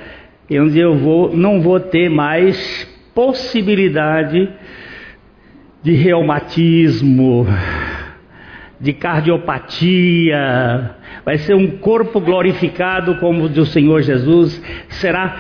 [0.51, 4.49] onde eu vou, não vou ter mais possibilidade
[5.81, 7.47] de reumatismo,
[8.79, 15.37] de cardiopatia, vai ser um corpo glorificado como o do Senhor Jesus, será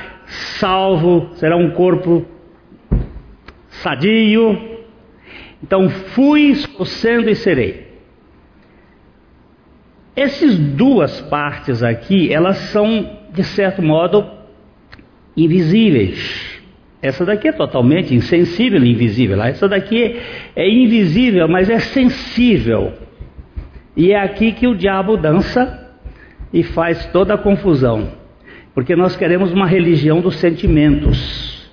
[0.59, 2.25] salvo, será um corpo
[3.69, 4.79] sadio.
[5.61, 7.88] Então fui, estou sendo e serei.
[10.15, 14.25] Essas duas partes aqui, elas são, de certo modo,
[15.35, 16.59] invisíveis.
[17.01, 19.41] Essa daqui é totalmente insensível e invisível.
[19.41, 20.19] Essa daqui
[20.55, 22.93] é invisível, mas é sensível.
[23.95, 25.97] E é aqui que o diabo dança
[26.51, 28.09] e faz toda a confusão.
[28.73, 31.69] Porque nós queremos uma religião dos sentimentos.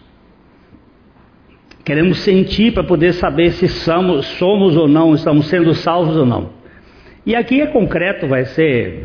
[1.84, 6.55] Queremos sentir para poder saber se somos, somos ou não, estamos sendo salvos ou não.
[7.26, 9.02] E aqui é concreto, vai ser.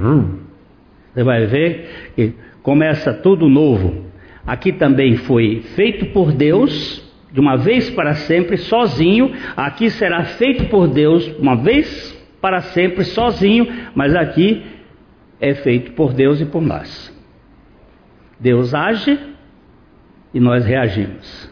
[1.11, 4.05] Você vai ver que começa tudo novo.
[4.45, 9.31] Aqui também foi feito por Deus, de uma vez para sempre, sozinho.
[9.57, 13.67] Aqui será feito por Deus, uma vez para sempre, sozinho.
[13.95, 14.63] Mas aqui
[15.39, 17.11] é feito por Deus e por nós.
[18.39, 19.17] Deus age
[20.31, 21.51] e nós reagimos.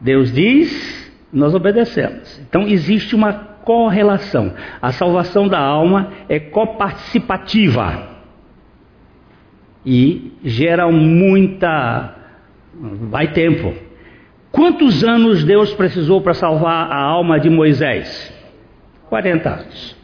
[0.00, 2.40] Deus diz, nós obedecemos.
[2.40, 4.54] Então existe uma correlação.
[4.80, 8.10] A salvação da alma é coparticipativa
[9.84, 12.14] e gera muita.
[12.74, 13.74] vai tempo.
[14.50, 18.32] Quantos anos Deus precisou para salvar a alma de Moisés?
[19.08, 20.02] 40 anos.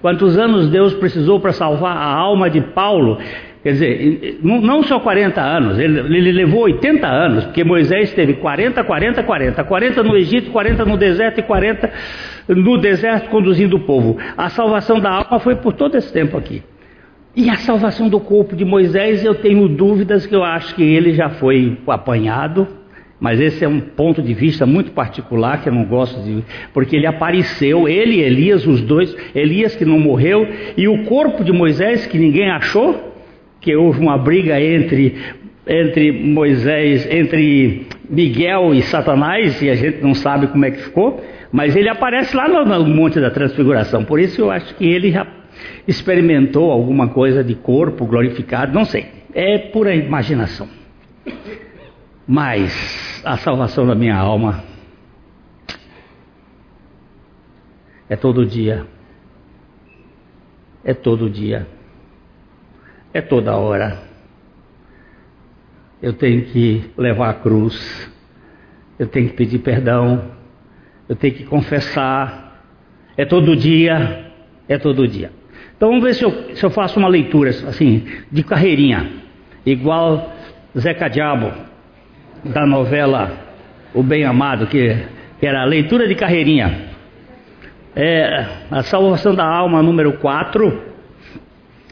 [0.00, 3.18] Quantos anos Deus precisou para salvar a alma de Paulo?
[3.62, 8.84] Quer dizer, não só 40 anos, ele, ele, levou 80 anos, porque Moisés teve 40,
[8.84, 9.64] 40, 40.
[9.64, 11.90] 40 no Egito, 40 no deserto e 40
[12.48, 14.16] no deserto conduzindo o povo.
[14.36, 16.62] A salvação da alma foi por todo esse tempo aqui.
[17.34, 21.12] E a salvação do corpo de Moisés, eu tenho dúvidas que eu acho que ele
[21.12, 22.66] já foi apanhado,
[23.20, 26.44] mas esse é um ponto de vista muito particular que eu não gosto de.
[26.72, 31.42] Porque ele apareceu, ele e Elias, os dois, Elias que não morreu, e o corpo
[31.42, 33.07] de Moisés que ninguém achou,
[33.68, 35.14] que houve uma briga entre,
[35.66, 41.22] entre Moisés, entre Miguel e Satanás, e a gente não sabe como é que ficou,
[41.52, 45.10] mas ele aparece lá no, no Monte da Transfiguração, por isso eu acho que ele
[45.10, 45.26] já
[45.86, 50.66] experimentou alguma coisa de corpo glorificado, não sei, é pura imaginação.
[52.26, 54.64] Mas a salvação da minha alma
[58.08, 58.86] é todo dia.
[60.82, 61.66] É todo dia
[63.18, 63.98] é toda hora.
[66.00, 68.10] Eu tenho que levar a cruz,
[68.98, 70.30] eu tenho que pedir perdão,
[71.08, 72.62] eu tenho que confessar.
[73.16, 74.30] É todo dia,
[74.68, 75.32] é todo dia.
[75.76, 79.10] Então vamos ver se eu, se eu faço uma leitura assim, de carreirinha,
[79.66, 80.32] igual
[80.78, 81.52] Zeca Diabo,
[82.44, 83.32] da novela
[83.92, 84.96] O Bem Amado, que,
[85.40, 86.86] que era a leitura de carreirinha.
[87.96, 90.88] É, a salvação da alma, número 4,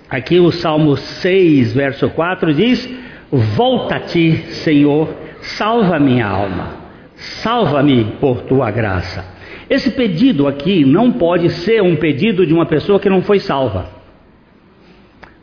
[0.09, 2.89] Aqui o Salmo 6, verso 4 diz:
[3.31, 6.77] Volta-te, Senhor, salva minha alma,
[7.17, 9.25] salva-me por tua graça.
[9.69, 13.91] Esse pedido aqui não pode ser um pedido de uma pessoa que não foi salva,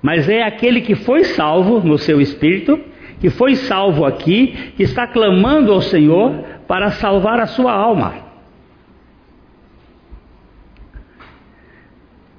[0.02, 2.80] mas é aquele que foi salvo no seu espírito,
[3.20, 8.23] que foi salvo aqui, que está clamando ao Senhor para salvar a sua alma.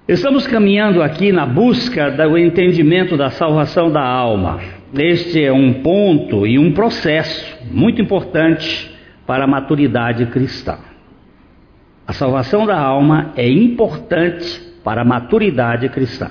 [0.06, 4.60] Estamos caminhando aqui na busca do entendimento da salvação da alma.
[4.92, 8.94] Este é um ponto e um processo muito importante
[9.26, 10.76] para a maturidade cristã.
[12.06, 16.30] A salvação da alma é importante para a maturidade cristã.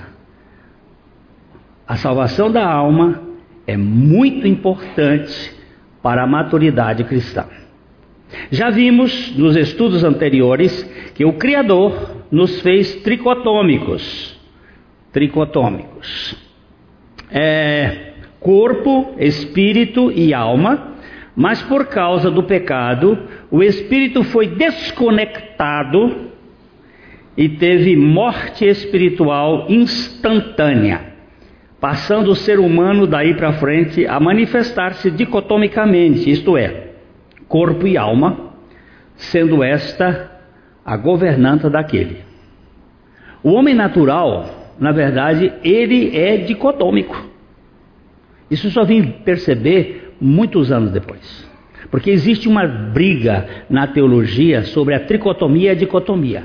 [1.88, 3.24] A salvação da alma
[3.66, 5.52] é muito importante
[6.00, 7.46] para a maturidade cristã.
[8.52, 10.84] Já vimos nos estudos anteriores
[11.16, 14.36] que o Criador nos fez tricotômicos.
[15.12, 16.36] Tricotômicos.
[17.30, 20.96] É, corpo, espírito e alma,
[21.36, 23.19] mas por causa do pecado,
[23.52, 26.32] o espírito foi desconectado
[27.38, 31.13] e teve morte espiritual instantânea,
[31.80, 36.93] passando o ser humano daí para frente a manifestar-se dicotomicamente, isto é,
[37.48, 38.55] corpo e alma,
[39.16, 40.33] sendo esta
[40.86, 42.18] a governanta daquele.
[43.44, 47.30] O homem natural, na verdade, ele é dicotômico.
[48.50, 51.50] Isso só vim perceber muitos anos depois.
[51.90, 56.44] Porque existe uma briga na teologia sobre a tricotomia e a dicotomia.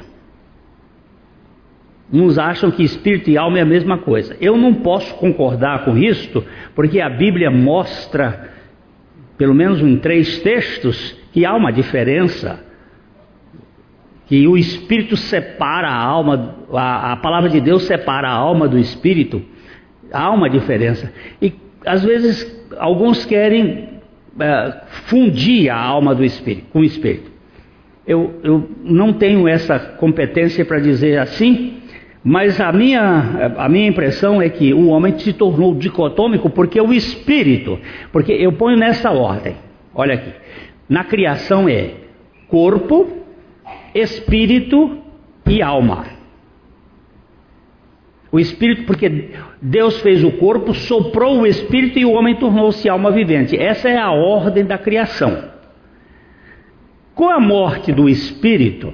[2.13, 4.37] Uns acham que espírito e alma é a mesma coisa.
[4.41, 8.51] Eu não posso concordar com isto, porque a Bíblia mostra,
[9.37, 12.68] pelo menos em três textos, que há uma diferença
[14.29, 18.79] que o espírito separa a alma, a, a, palavra de Deus separa a alma do
[18.79, 19.43] espírito,
[20.13, 21.11] há uma diferença.
[21.41, 21.55] E
[21.85, 22.47] às vezes
[22.79, 23.89] alguns querem
[24.39, 24.75] é,
[25.07, 27.33] fundir a alma do espírito com o espírito.
[28.07, 31.79] Eu, eu não tenho essa competência para dizer assim,
[32.23, 36.93] mas a minha, a minha impressão é que o homem se tornou dicotômico porque o
[36.93, 37.79] espírito,
[38.13, 39.57] porque eu ponho nessa ordem,
[39.95, 40.33] olha aqui,
[40.87, 41.93] na criação é
[42.49, 43.19] corpo,
[43.95, 44.99] espírito
[45.47, 46.07] e alma.
[48.31, 49.31] O espírito, porque
[49.61, 53.57] Deus fez o corpo, soprou o espírito e o homem tornou-se alma vivente.
[53.57, 55.51] Essa é a ordem da criação.
[57.15, 58.93] Com a morte do espírito,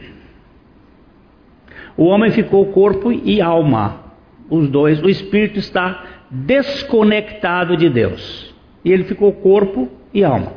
[1.96, 4.04] o homem ficou corpo e alma,
[4.48, 5.02] os dois.
[5.02, 8.54] O espírito está desconectado de Deus.
[8.84, 10.52] E ele ficou corpo e alma.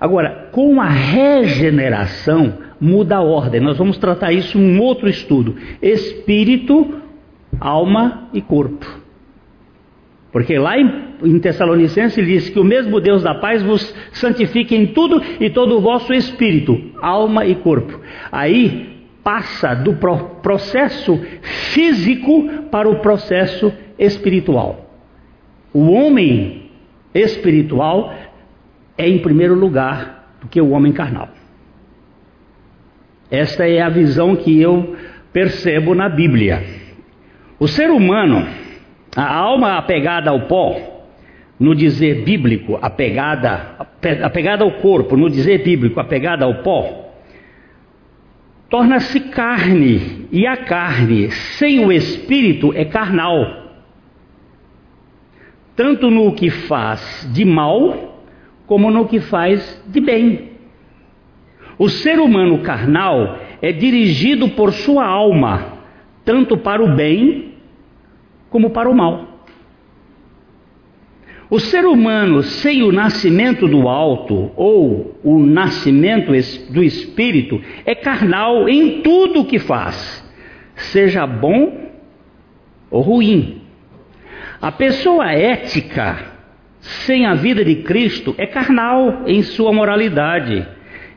[0.00, 3.60] Agora, com a regeneração, muda a ordem.
[3.60, 6.94] Nós vamos tratar isso em um outro estudo: espírito,
[7.60, 9.04] alma e corpo.
[10.34, 14.88] Porque lá em, Tessalonicenses ele diz que o mesmo Deus da paz vos santifique em
[14.88, 18.00] tudo e todo o vosso espírito, alma e corpo.
[18.32, 19.94] Aí passa do
[20.42, 24.90] processo físico para o processo espiritual.
[25.72, 26.70] O homem
[27.14, 28.12] espiritual
[28.98, 31.28] é em primeiro lugar do que o homem carnal.
[33.34, 34.96] Esta é a visão que eu
[35.32, 36.62] percebo na Bíblia.
[37.58, 38.46] O ser humano,
[39.16, 40.76] a alma apegada ao pó,
[41.58, 43.76] no dizer bíblico, apegada,
[44.22, 47.12] apegada ao corpo, no dizer bíblico, apegada ao pó,
[48.70, 53.64] torna-se carne, e a carne sem o espírito é carnal,
[55.74, 58.22] tanto no que faz de mal,
[58.66, 60.53] como no que faz de bem.
[61.78, 65.78] O ser humano carnal é dirigido por sua alma,
[66.24, 67.54] tanto para o bem
[68.50, 69.34] como para o mal.
[71.50, 76.32] O ser humano sem o nascimento do alto ou o nascimento
[76.70, 80.24] do espírito é carnal em tudo o que faz,
[80.74, 81.90] seja bom
[82.90, 83.62] ou ruim.
[84.60, 86.32] A pessoa ética
[86.80, 90.66] sem a vida de Cristo é carnal em sua moralidade.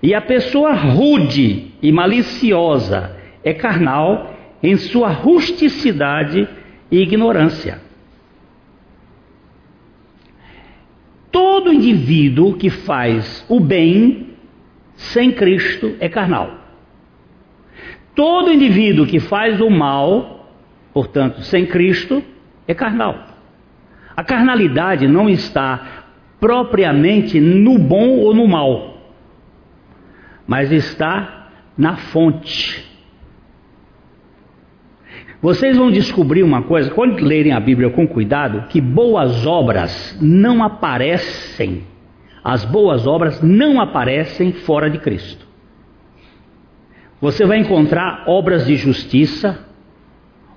[0.02, 6.48] E a pessoa rude e maliciosa é carnal em sua rusticidade
[6.92, 7.82] e ignorância.
[11.32, 14.28] Todo indivíduo que faz o bem
[14.96, 16.58] sem Cristo é carnal.
[18.16, 20.52] Todo indivíduo que faz o mal,
[20.94, 22.24] portanto, sem Cristo,
[22.68, 23.28] é carnal.
[24.16, 26.06] A carnalidade não está
[26.40, 28.97] propriamente no bom ou no mal,
[30.48, 32.88] mas está na fonte.
[35.42, 40.64] Vocês vão descobrir uma coisa, quando lerem a Bíblia com cuidado, que boas obras não
[40.64, 41.84] aparecem,
[42.44, 45.46] as boas obras não aparecem fora de Cristo.
[47.22, 49.66] Você vai encontrar obras de justiça,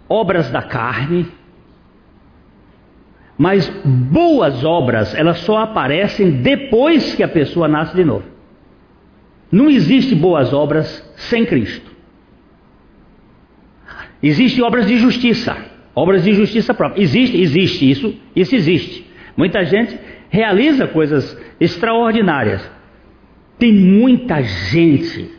[0.09, 1.26] obras da carne,
[3.36, 8.39] mas boas obras, elas só aparecem depois que a pessoa nasce de novo.
[9.51, 11.90] Não existe boas obras sem Cristo.
[14.22, 15.57] Existem obras de justiça,
[15.94, 17.03] obras de justiça própria.
[17.03, 19.07] Existe, existe isso, isso existe.
[19.36, 19.98] Muita gente
[20.28, 22.70] realiza coisas extraordinárias.
[23.59, 25.30] Tem muita gente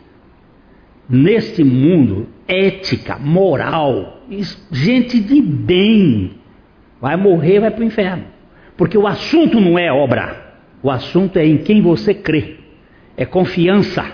[1.08, 4.22] neste mundo ética, moral,
[4.70, 6.32] gente de bem,
[7.00, 8.24] vai morrer, vai para o inferno.
[8.76, 12.58] Porque o assunto não é obra, o assunto é em quem você crê,
[13.16, 14.04] é confiança.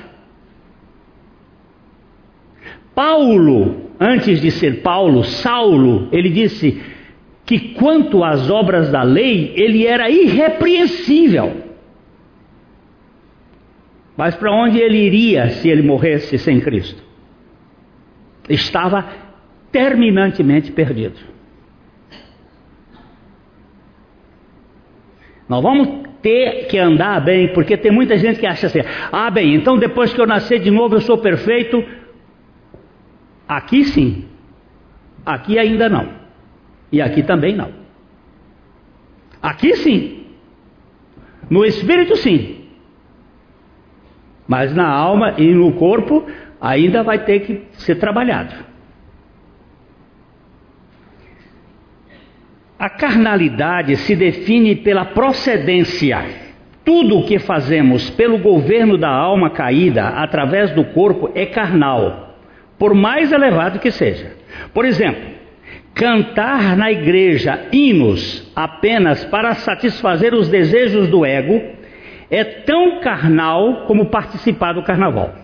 [2.95, 6.81] Paulo antes de ser Paulo, Saulo, ele disse
[7.45, 11.65] que quanto às obras da lei, ele era irrepreensível.
[14.17, 17.03] Mas para onde ele iria se ele morresse sem Cristo?
[18.49, 19.09] Estava
[19.73, 21.19] terminantemente perdido.
[25.49, 28.81] Nós vamos ter que andar bem, porque tem muita gente que acha assim:
[29.13, 31.85] ah, bem, então depois que eu nascer de novo eu sou perfeito,
[33.49, 34.27] Aqui sim,
[35.25, 36.11] aqui ainda não,
[36.93, 37.73] e aqui também não.
[39.41, 40.27] Aqui sim,
[41.49, 42.67] no espírito sim,
[44.47, 46.27] mas na alma e no corpo
[46.61, 48.68] ainda vai ter que ser trabalhado.
[52.79, 56.25] A carnalidade se define pela procedência.
[56.85, 62.29] Tudo o que fazemos pelo governo da alma caída através do corpo é carnal
[62.79, 64.37] por mais elevado que seja.
[64.73, 65.29] Por exemplo,
[65.93, 71.61] cantar na igreja hinos apenas para satisfazer os desejos do ego
[72.31, 75.35] é tão carnal como participar do carnaval.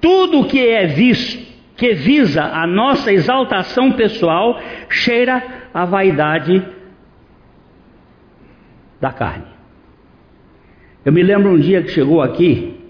[0.00, 1.47] Tudo que é visto,
[1.78, 4.60] que visa a nossa exaltação pessoal,
[4.90, 6.60] cheira a vaidade
[9.00, 9.46] da carne.
[11.04, 12.80] Eu me lembro um dia que chegou aqui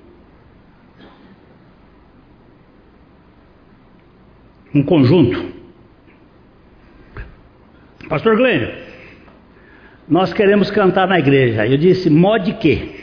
[4.74, 5.53] um conjunto.
[8.09, 8.72] Pastor Glênio,
[10.09, 11.66] nós queremos cantar na igreja.
[11.66, 12.97] Eu disse, mod quê?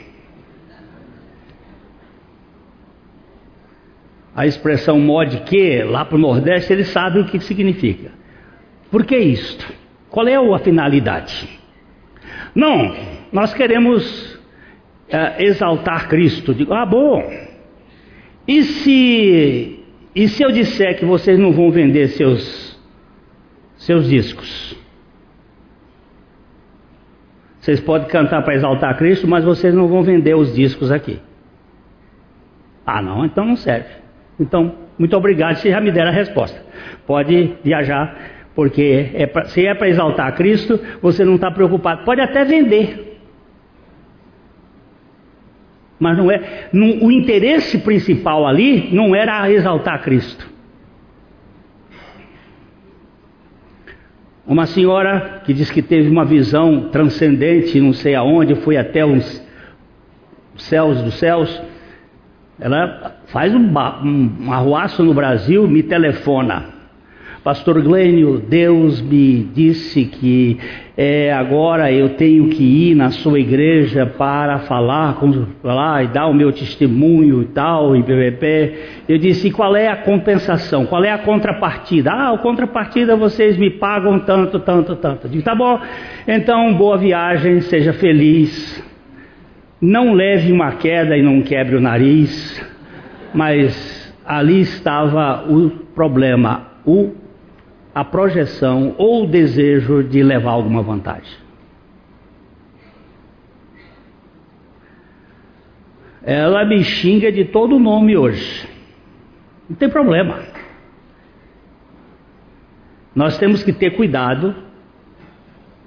[4.36, 8.12] A expressão mod que, lá para o Nordeste, eles sabem o que significa.
[8.92, 9.74] Por que isto?
[10.10, 11.48] Qual é a finalidade?
[12.54, 12.96] Não,
[13.32, 14.38] nós queremos
[15.08, 16.54] é, exaltar Cristo.
[16.54, 17.24] Digo, ah, bom.
[18.48, 19.80] E se,
[20.14, 22.78] e se eu disser que vocês não vão vender seus,
[23.78, 24.78] seus discos?
[27.60, 31.20] Vocês podem cantar para exaltar Cristo, mas vocês não vão vender os discos aqui.
[32.86, 34.05] Ah, não, então não serve.
[34.40, 36.62] Então, muito obrigado, vocês já me deram a resposta.
[37.06, 38.18] Pode viajar,
[38.54, 42.04] porque é pra, se é para exaltar Cristo, você não está preocupado.
[42.04, 43.20] Pode até vender.
[46.00, 46.70] Mas não é.
[46.74, 50.54] Não, o interesse principal ali não era exaltar Cristo.
[54.48, 59.44] Uma senhora que diz que teve uma visão transcendente, não sei aonde, foi até os
[60.56, 61.62] céus dos céus.
[62.60, 66.76] Ela faz um, um arruaço no Brasil, me telefona.
[67.46, 70.58] Pastor Glênio, Deus me disse que
[70.98, 76.26] é, agora eu tenho que ir na sua igreja para falar, com, falar e dar
[76.26, 78.74] o meu testemunho e tal, e PVP.
[79.08, 80.88] Eu disse, qual é a compensação?
[80.88, 82.10] Qual é a contrapartida?
[82.10, 85.28] Ah, a contrapartida vocês me pagam tanto, tanto, tanto.
[85.28, 85.80] Eu disse, tá bom,
[86.28, 88.84] então boa viagem, seja feliz.
[89.86, 92.60] Não leve uma queda e não quebre o nariz,
[93.36, 97.14] mas ali estava o problema, o
[97.94, 101.38] a projeção ou o desejo de levar alguma vantagem.
[106.24, 108.68] Ela me xinga de todo nome hoje.
[109.70, 110.40] Não tem problema.
[113.14, 114.56] Nós temos que ter cuidado,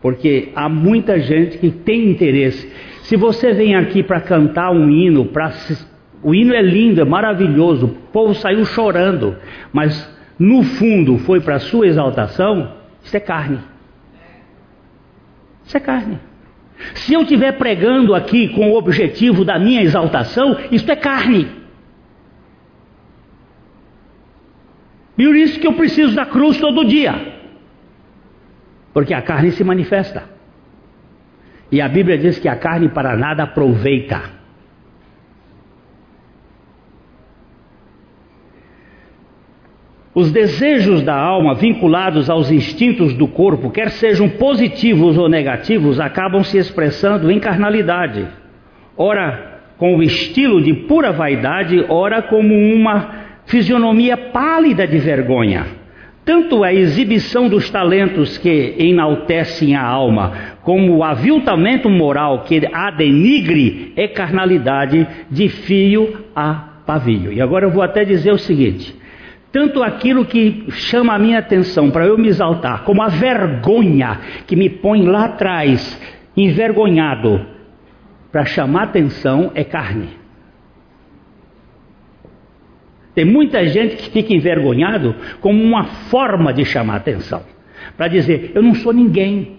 [0.00, 2.87] porque há muita gente que tem interesse.
[3.08, 5.50] Se você vem aqui para cantar um hino, pra,
[6.22, 9.34] o hino é lindo, é maravilhoso, o povo saiu chorando,
[9.72, 12.70] mas no fundo foi para sua exaltação,
[13.02, 13.60] isso é carne.
[15.64, 16.20] Isso é carne.
[16.96, 21.48] Se eu estiver pregando aqui com o objetivo da minha exaltação, isso é carne.
[25.16, 27.14] E por isso que eu preciso da cruz todo dia.
[28.92, 30.36] Porque a carne se manifesta.
[31.70, 34.38] E a Bíblia diz que a carne para nada aproveita.
[40.14, 46.42] Os desejos da alma vinculados aos instintos do corpo, quer sejam positivos ou negativos, acabam
[46.42, 48.26] se expressando em carnalidade.
[48.96, 53.14] Ora, com o estilo de pura vaidade, ora como uma
[53.46, 55.77] fisionomia pálida de vergonha.
[56.28, 62.90] Tanto a exibição dos talentos que enaltecem a alma, como o aviltamento moral que a
[62.90, 67.32] denigre, é carnalidade de fio a pavio.
[67.32, 68.94] E agora eu vou até dizer o seguinte:
[69.50, 74.54] tanto aquilo que chama a minha atenção para eu me exaltar, como a vergonha que
[74.54, 75.98] me põe lá atrás,
[76.36, 77.40] envergonhado,
[78.30, 80.17] para chamar atenção, é carne.
[83.18, 87.42] Tem muita gente que fica envergonhado como uma forma de chamar atenção,
[87.96, 89.58] para dizer: eu não sou ninguém.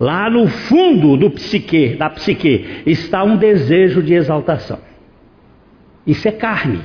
[0.00, 4.80] Lá no fundo do psique, da psique, está um desejo de exaltação.
[6.04, 6.80] Isso é carne.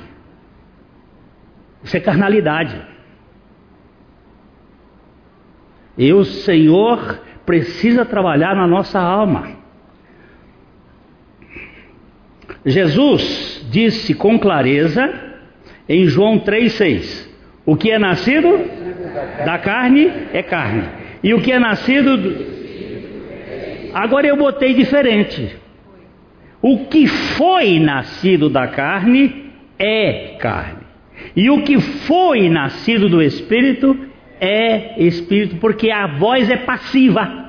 [1.84, 2.80] Isso é carnalidade.
[5.98, 9.65] E o Senhor precisa trabalhar na nossa alma.
[12.66, 15.14] Jesus disse com clareza
[15.88, 17.28] em João 3,6:
[17.66, 18.60] O que é nascido
[19.46, 20.84] da carne é carne,
[21.24, 22.18] e o que é nascido.
[22.18, 22.56] Do...
[23.94, 25.56] Agora eu botei diferente.
[26.62, 30.86] O que foi nascido da carne é carne.
[31.36, 33.96] E o que foi nascido do Espírito
[34.42, 37.45] é Espírito, porque a voz é passiva.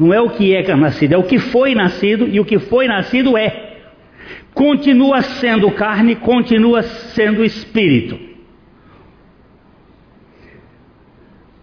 [0.00, 2.86] Não é o que é nascido, é o que foi nascido, e o que foi
[2.86, 3.74] nascido é.
[4.54, 8.18] Continua sendo carne, continua sendo espírito.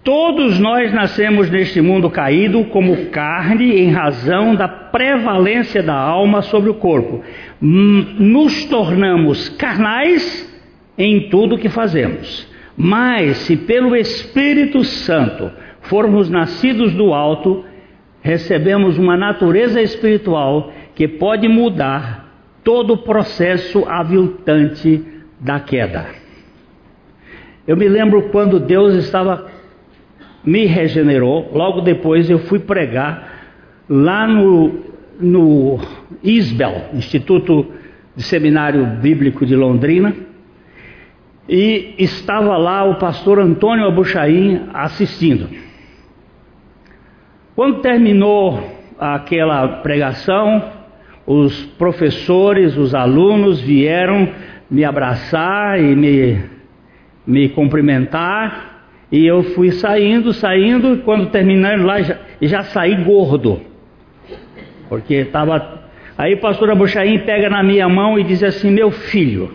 [0.03, 6.69] Todos nós nascemos neste mundo caído como carne em razão da prevalência da alma sobre
[6.69, 7.23] o corpo.
[7.59, 10.47] Nos tornamos carnais
[10.95, 12.47] em tudo que fazemos.
[12.77, 17.65] Mas se pelo Espírito Santo formos nascidos do alto,
[18.27, 22.27] recebemos uma natureza espiritual que pode mudar
[22.61, 25.01] todo o processo aviltante
[25.39, 26.07] da queda.
[27.65, 29.49] Eu me lembro quando Deus estava
[30.43, 31.49] me regenerou.
[31.53, 33.45] Logo depois eu fui pregar
[33.89, 34.75] lá no,
[35.21, 35.79] no
[36.21, 37.65] ISBEL, Instituto
[38.13, 40.13] de Seminário Bíblico de Londrina,
[41.47, 45.66] e estava lá o pastor Antônio Abuchaim assistindo.
[47.57, 48.61] Quando terminou
[48.99, 50.61] aquela pregação,
[51.25, 54.29] os professores, os alunos vieram
[54.69, 56.39] me abraçar e me,
[57.25, 58.91] me cumprimentar.
[59.11, 63.59] E eu fui saindo, saindo, quando terminando lá, já, já saí gordo.
[64.87, 65.81] Porque estava.
[66.15, 69.51] Aí o pastor Abuchaim pega na minha mão e diz assim: Meu filho,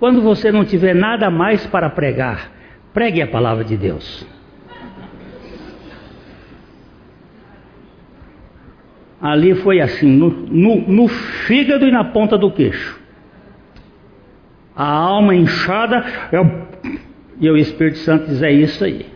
[0.00, 2.50] quando você não tiver nada mais para pregar,
[2.92, 4.37] pregue a palavra de Deus.
[9.20, 12.98] Ali foi assim, no, no, no fígado e na ponta do queixo.
[14.76, 16.68] A alma inchada, eu
[17.40, 19.06] e o Espírito Santo diz: é isso aí.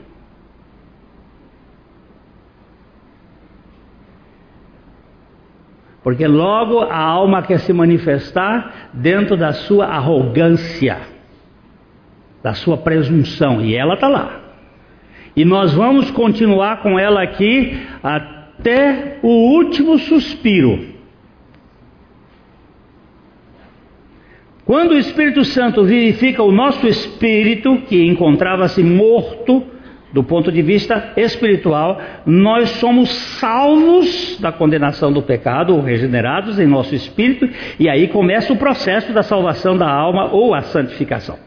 [6.02, 10.98] Porque logo a alma quer se manifestar dentro da sua arrogância,
[12.42, 14.40] da sua presunção, e ela está lá.
[15.36, 18.41] E nós vamos continuar com ela aqui até
[19.22, 20.92] o último suspiro.
[24.64, 29.64] Quando o Espírito Santo vivifica o nosso espírito, que encontrava-se morto
[30.12, 36.66] do ponto de vista espiritual, nós somos salvos da condenação do pecado, ou regenerados em
[36.66, 37.48] nosso espírito,
[37.78, 41.38] e aí começa o processo da salvação da alma ou a santificação.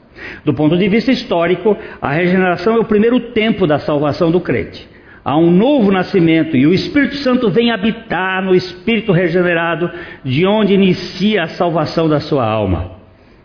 [0.43, 4.94] Do ponto de vista histórico, a regeneração é o primeiro tempo da salvação do crente.
[5.27, 9.89] Há um novo nascimento e o Espírito Santo vem habitar no espírito regenerado,
[10.23, 12.91] de onde inicia a salvação da sua alma.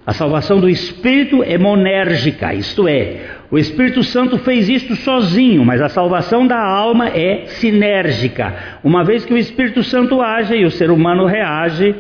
[0.05, 3.21] A salvação do Espírito é monérgica, isto é,
[3.51, 8.55] o Espírito Santo fez isto sozinho, mas a salvação da alma é sinérgica.
[8.85, 11.95] Uma vez que o Espírito Santo age e o ser humano reage,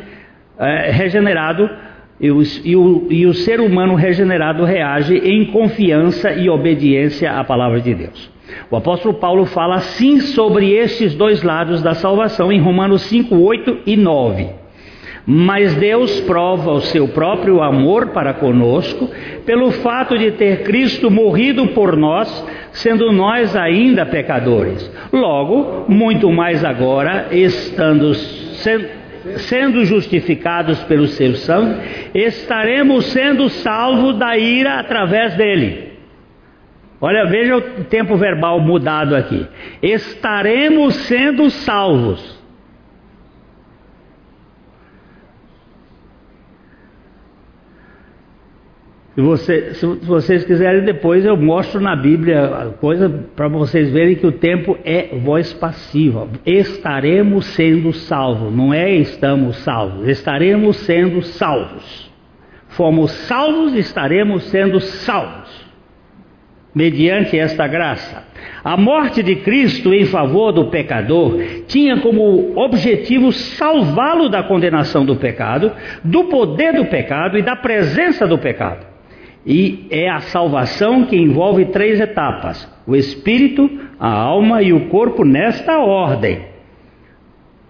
[0.58, 1.70] é, regenerado,
[2.20, 7.42] e o, e, o, e o ser humano regenerado reage em confiança e obediência à
[7.44, 8.39] palavra de Deus.
[8.70, 13.78] O apóstolo Paulo fala assim sobre estes dois lados da salvação em Romanos 5, 8
[13.86, 14.60] e 9.
[15.26, 19.08] Mas Deus prova o seu próprio amor para conosco
[19.44, 24.90] pelo fato de ter Cristo morrido por nós, sendo nós ainda pecadores.
[25.12, 31.76] Logo, muito mais agora, estando sendo justificados pelo seu sangue,
[32.14, 35.89] estaremos sendo salvos da ira através dele.
[37.00, 39.46] Olha, veja o tempo verbal mudado aqui.
[39.82, 42.40] Estaremos sendo salvos.
[49.14, 54.14] Se, você, se vocês quiserem, depois eu mostro na Bíblia a coisa para vocês verem
[54.14, 56.28] que o tempo é voz passiva.
[56.46, 62.10] Estaremos sendo salvos, não é estamos salvos, estaremos sendo salvos.
[62.68, 65.39] Fomos salvos, estaremos sendo salvos,
[66.74, 68.24] mediante esta graça.
[68.62, 75.16] A morte de Cristo em favor do pecador tinha como objetivo salvá-lo da condenação do
[75.16, 75.72] pecado,
[76.04, 78.86] do poder do pecado e da presença do pecado.
[79.46, 85.24] E é a salvação que envolve três etapas: o espírito, a alma e o corpo
[85.24, 86.49] nesta ordem.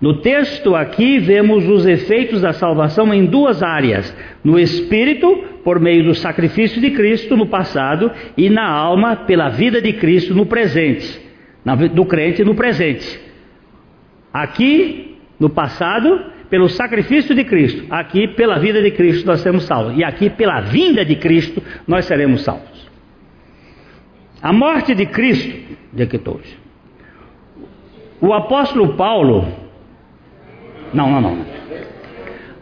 [0.01, 6.05] No texto aqui vemos os efeitos da salvação em duas áreas: no espírito, por meio
[6.05, 11.21] do sacrifício de Cristo no passado, e na alma, pela vida de Cristo no presente,
[11.95, 13.21] do crente no presente.
[14.33, 17.87] Aqui, no passado, pelo sacrifício de Cristo.
[17.91, 19.99] Aqui, pela vida de Cristo, nós seremos salvos.
[19.99, 22.89] E aqui, pela vinda de Cristo, nós seremos salvos.
[24.41, 26.59] A morte de Cristo, de que hoje.
[28.21, 29.60] O apóstolo Paulo.
[30.93, 31.39] Não, não, não.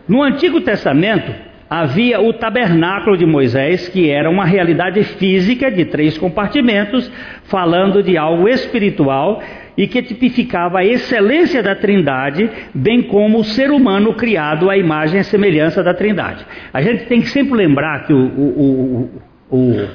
[0.09, 1.33] No Antigo Testamento,
[1.69, 7.11] havia o tabernáculo de Moisés, que era uma realidade física de três compartimentos,
[7.45, 9.43] falando de algo espiritual
[9.77, 15.21] e que tipificava a excelência da Trindade, bem como o ser humano criado à imagem
[15.21, 16.45] e semelhança da Trindade.
[16.73, 19.11] A gente tem que sempre lembrar que o, o,
[19.51, 19.89] o,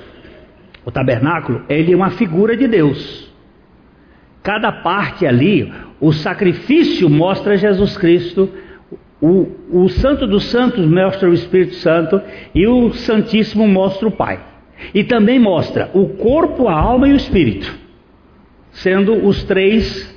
[0.86, 3.32] o tabernáculo ele é uma figura de Deus.
[4.43, 5.71] Cada parte ali,
[6.01, 8.49] o sacrifício mostra Jesus Cristo,
[9.21, 12.21] o, o Santo dos Santos mostra o Espírito Santo
[12.53, 14.39] e o Santíssimo mostra o Pai.
[14.93, 17.73] E também mostra o corpo, a alma e o Espírito,
[18.71, 20.11] sendo os três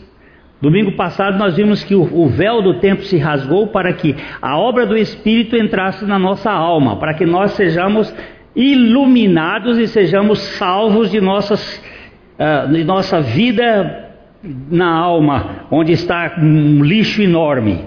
[0.60, 4.86] Domingo passado nós vimos que o, véu do tempo se rasgou para que a obra
[4.86, 8.12] do Espírito entrasse na nossa alma, para que nós sejamos
[8.54, 11.76] iluminados e sejamos salvos de, nossas,
[12.38, 14.05] uh, de nossa vida
[14.70, 17.84] na alma, onde está um lixo enorme.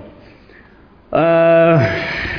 [1.12, 2.30] Uh,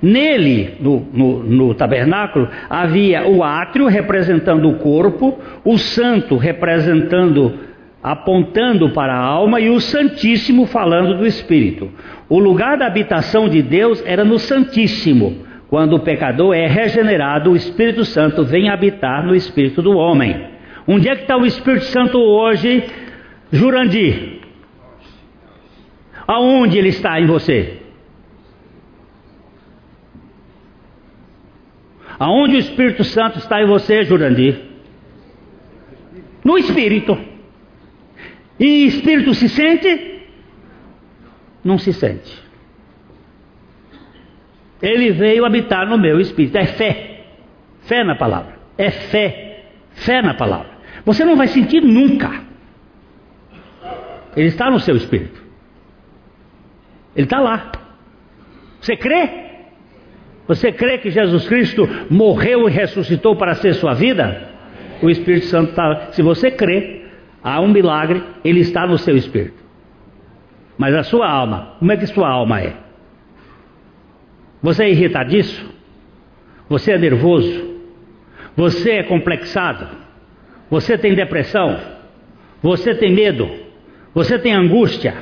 [0.00, 7.60] Nele, no, no, no, tabernáculo, havia o átrio representando o corpo, o santo representando
[8.02, 11.90] apontando para a alma, e o Santíssimo falando do Espírito.
[12.28, 15.44] O lugar da habitação de Deus era no Santíssimo.
[15.68, 20.40] Quando o pecador é regenerado, o Espírito Santo vem habitar no espírito do homem.
[20.86, 22.84] Onde é que está o Espírito Santo hoje,
[23.52, 24.40] Jurandir?
[26.26, 27.78] Aonde ele está em você?
[32.18, 34.60] Aonde o Espírito Santo está em você, Jurandir?
[36.44, 37.18] No Espírito.
[38.58, 40.22] E espírito se sente?
[41.62, 42.42] Não se sente.
[44.80, 46.56] Ele veio habitar no meu espírito.
[46.56, 47.24] É fé.
[47.82, 48.58] Fé na palavra.
[48.78, 49.64] É fé.
[49.92, 50.70] Fé na palavra.
[51.04, 52.45] Você não vai sentir nunca.
[54.36, 55.42] Ele está no seu espírito.
[57.16, 57.72] Ele está lá.
[58.80, 59.46] Você crê?
[60.46, 64.50] Você crê que Jesus Cristo morreu e ressuscitou para ser sua vida?
[65.02, 66.12] O Espírito Santo está.
[66.12, 67.06] Se você crê,
[67.42, 69.64] há um milagre, ele está no seu espírito.
[70.78, 72.74] Mas a sua alma, como é que sua alma é?
[74.62, 75.74] Você é irritadiço?
[76.68, 77.76] Você é nervoso?
[78.56, 79.88] Você é complexado?
[80.70, 81.78] Você tem depressão?
[82.62, 83.65] Você tem medo?
[84.16, 85.14] Você tem angústia?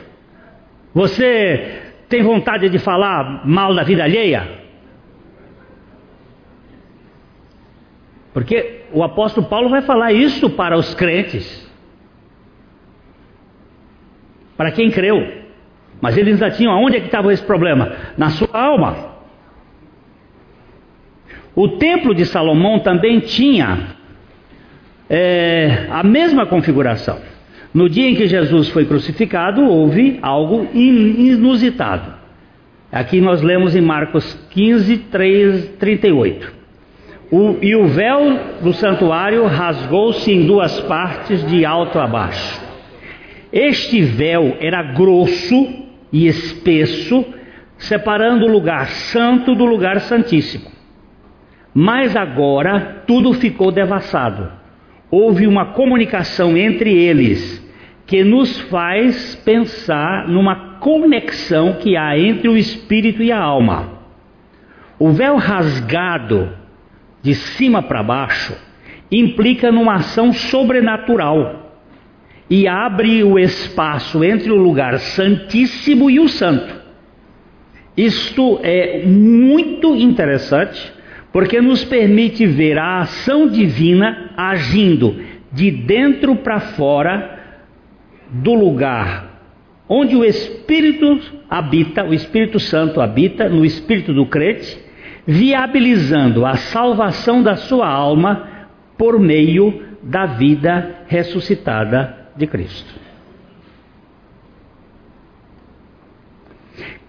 [0.95, 4.49] Você tem vontade de falar mal da vida alheia?
[8.33, 11.69] Porque o apóstolo Paulo vai falar isso para os crentes
[14.57, 15.43] para quem creu.
[16.01, 17.97] Mas eles já tinham, aonde é que estava esse problema?
[18.17, 19.17] Na sua alma.
[21.53, 23.97] O templo de Salomão também tinha
[25.11, 27.34] é, a mesma configuração.
[27.75, 32.15] No dia em que Jesus foi crucificado, houve algo inusitado.
[32.93, 36.53] Aqui nós lemos em Marcos 15, 3, 38.
[37.33, 42.63] O, e o véu do santuário rasgou-se em duas partes, de alto a baixo.
[43.53, 45.69] Este véu era grosso
[46.13, 47.25] e espesso,
[47.77, 50.71] separando o lugar santo do lugar santíssimo.
[51.75, 54.49] Mas agora tudo ficou devassado.
[55.11, 57.64] Houve uma comunicação entre eles
[58.15, 64.05] que nos faz pensar numa conexão que há entre o espírito e a alma.
[65.01, 66.49] O véu rasgado
[67.21, 68.57] de cima para baixo
[69.11, 71.75] implica numa ação sobrenatural
[72.49, 76.73] e abre o espaço entre o lugar santíssimo e o santo.
[77.97, 80.93] Isto é muito interessante,
[81.33, 87.43] porque nos permite ver a ação divina agindo de dentro para fora
[88.43, 89.35] do lugar
[89.89, 94.79] onde o Espírito habita, o Espírito Santo habita no espírito do crente,
[95.27, 102.95] viabilizando a salvação da sua alma por meio da vida ressuscitada de Cristo.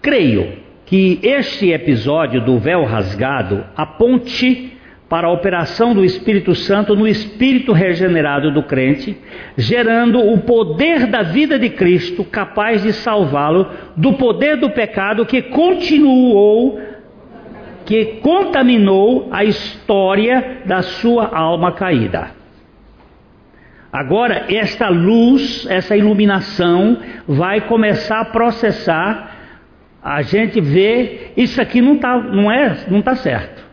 [0.00, 4.75] Creio que este episódio do véu rasgado aponte
[5.08, 9.16] para a operação do Espírito Santo no espírito regenerado do crente,
[9.56, 15.42] gerando o poder da vida de Cristo capaz de salvá-lo do poder do pecado que
[15.42, 16.80] continuou,
[17.84, 22.34] que contaminou a história da sua alma caída.
[23.92, 26.98] Agora, esta luz, essa iluminação,
[27.28, 29.36] vai começar a processar.
[30.02, 33.65] A gente vê, isso aqui não está não é, não tá certo.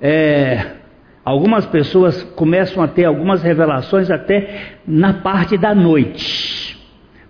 [0.00, 0.66] É,
[1.24, 6.78] algumas pessoas começam a ter algumas revelações até na parte da noite,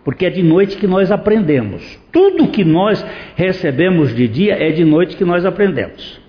[0.05, 1.99] porque é de noite que nós aprendemos.
[2.13, 3.05] Tudo que nós
[3.35, 6.21] recebemos de dia é de noite que nós aprendemos.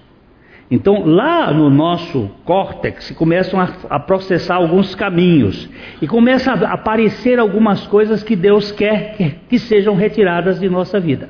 [0.69, 5.69] Então, lá no nosso córtex começam a, a, processar alguns caminhos
[6.01, 10.99] e começam a aparecer algumas coisas que Deus quer que, que sejam retiradas de nossa
[10.99, 11.29] vida.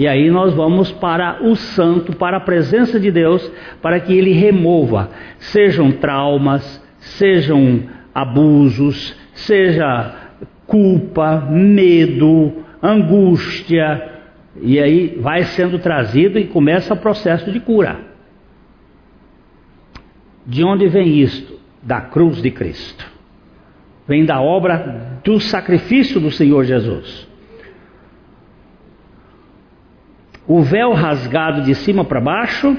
[0.00, 3.46] E aí nós vamos para o santo, para a presença de Deus,
[3.82, 7.82] para que ele remova, sejam traumas, sejam
[8.14, 10.14] abusos, seja
[10.66, 14.22] culpa, medo, angústia,
[14.62, 18.00] e aí vai sendo trazido e começa o processo de cura.
[20.46, 21.60] De onde vem isto?
[21.82, 23.06] Da cruz de Cristo.
[24.08, 27.28] Vem da obra do sacrifício do Senhor Jesus.
[30.50, 32.76] O véu rasgado de cima para baixo.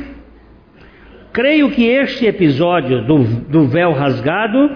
[1.32, 4.76] Creio que este episódio do, do véu rasgado,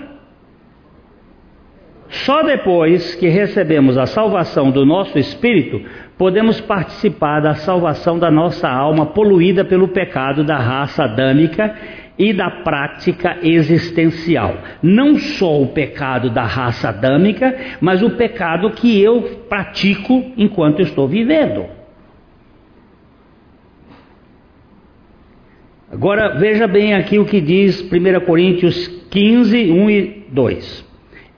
[2.08, 5.82] só depois que recebemos a salvação do nosso espírito,
[6.18, 11.76] podemos participar da salvação da nossa alma poluída pelo pecado da raça adâmica
[12.18, 14.56] e da prática existencial.
[14.82, 21.10] Não só o pecado da raça adâmica, mas o pecado que eu pratico enquanto estou
[21.10, 21.75] vivendo.
[25.96, 30.86] Agora veja bem aqui o que diz 1 Coríntios 15, 1 e 2.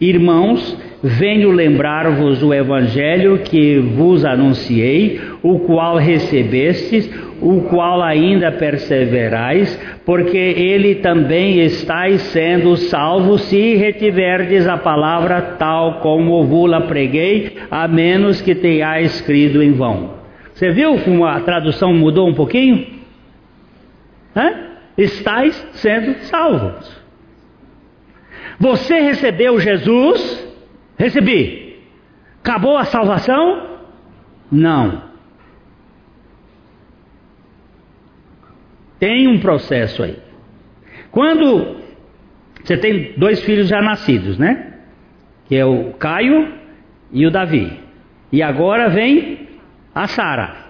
[0.02, 7.08] Irmãos, venho lembrar-vos o evangelho que vos anunciei, o qual recebestes,
[7.40, 16.00] o qual ainda perseverais, porque ele também estáis sendo salvos se retiverdes a palavra tal
[16.00, 20.14] como vos-la preguei, a menos que tenhais escrito em vão.
[20.56, 22.97] Você viu como a tradução mudou um pouquinho?
[24.38, 24.68] Hã?
[24.96, 26.96] Estais sendo salvos.
[28.60, 30.48] Você recebeu Jesus?
[30.98, 31.80] Recebi.
[32.40, 33.80] Acabou a salvação?
[34.52, 35.04] Não.
[39.00, 40.20] Tem um processo aí.
[41.12, 41.78] Quando
[42.64, 44.74] você tem dois filhos já nascidos, né?
[45.46, 46.54] Que é o Caio
[47.12, 47.80] e o Davi.
[48.32, 49.48] E agora vem
[49.94, 50.67] a Sara.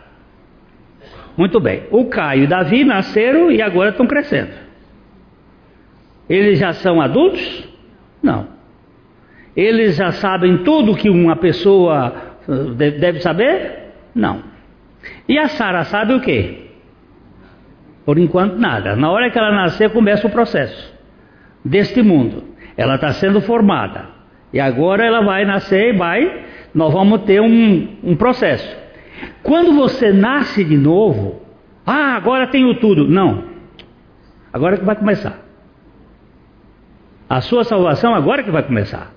[1.38, 1.84] Muito bem.
[1.92, 4.52] O Caio e Davi nasceram e agora estão crescendo.
[6.28, 7.70] Eles já são adultos?
[8.22, 8.48] Não.
[9.56, 12.14] Eles já sabem tudo que uma pessoa
[12.80, 13.94] eh, deve saber?
[14.14, 14.44] Não.
[15.30, 16.70] E a Sara sabe o quê?
[18.04, 18.96] Por enquanto nada.
[18.96, 20.94] Na hora que ela nascer começa o processo
[21.64, 22.44] deste mundo.
[22.76, 24.06] Ela está sendo formada.
[24.52, 26.46] E agora ela vai nascer e vai.
[26.74, 28.87] Nós vamos ter um, um processo.
[29.44, 31.42] Quando você nasce de novo,
[31.86, 33.08] ah, agora tenho tudo.
[33.08, 33.44] Não.
[34.52, 35.40] Agora que vai começar.
[37.30, 39.14] A sua salvação agora que vai começar.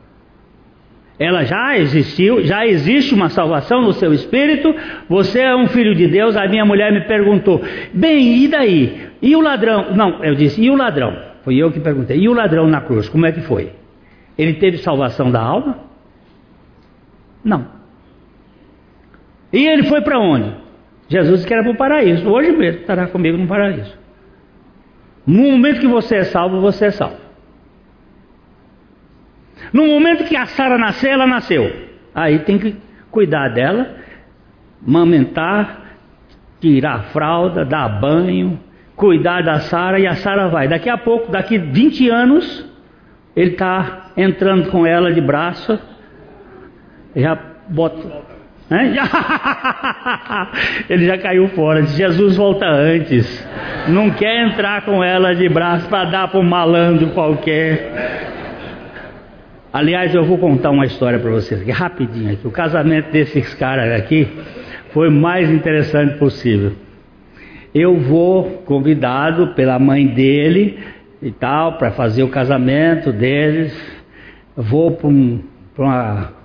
[1.18, 4.74] Ela já existiu, já existe uma salvação no seu espírito.
[5.08, 6.34] Você é um filho de Deus.
[6.36, 7.60] A minha mulher me perguntou:
[7.92, 9.10] bem, e daí?
[9.20, 9.94] E o ladrão?
[9.94, 11.14] Não, eu disse: e o ladrão?
[11.42, 13.08] Foi eu que perguntei: e o ladrão na cruz?
[13.08, 13.72] Como é que foi?
[14.38, 15.78] Ele teve salvação da alma?
[17.44, 17.79] Não.
[19.52, 20.54] E ele foi para onde?
[21.08, 22.28] Jesus disse que era para o paraíso.
[22.28, 23.98] Hoje mesmo estará comigo no paraíso.
[25.26, 27.20] No momento que você é salvo, você é salvo.
[29.72, 31.70] No momento que a Sara nasceu, ela nasceu.
[32.14, 32.76] Aí tem que
[33.10, 33.96] cuidar dela,
[34.80, 35.96] mamentar,
[36.60, 38.58] tirar a fralda, dar banho,
[38.96, 40.68] cuidar da Sara e a Sara vai.
[40.68, 42.66] Daqui a pouco, daqui 20 anos,
[43.34, 45.78] ele está entrando com ela de braço,
[47.14, 47.38] já
[47.68, 48.29] bota
[50.88, 51.82] Ele já caiu fora.
[51.82, 53.44] Jesus volta antes.
[53.88, 58.28] Não quer entrar com ela de braço para dar para um malandro qualquer.
[59.72, 62.38] Aliás, eu vou contar uma história para vocês aqui, rapidinho.
[62.44, 64.28] O casamento desses caras aqui
[64.92, 66.72] foi o mais interessante possível.
[67.74, 70.78] Eu vou convidado pela mãe dele
[71.22, 73.74] e tal para fazer o casamento deles.
[74.56, 75.40] Vou para um,
[75.78, 76.39] uma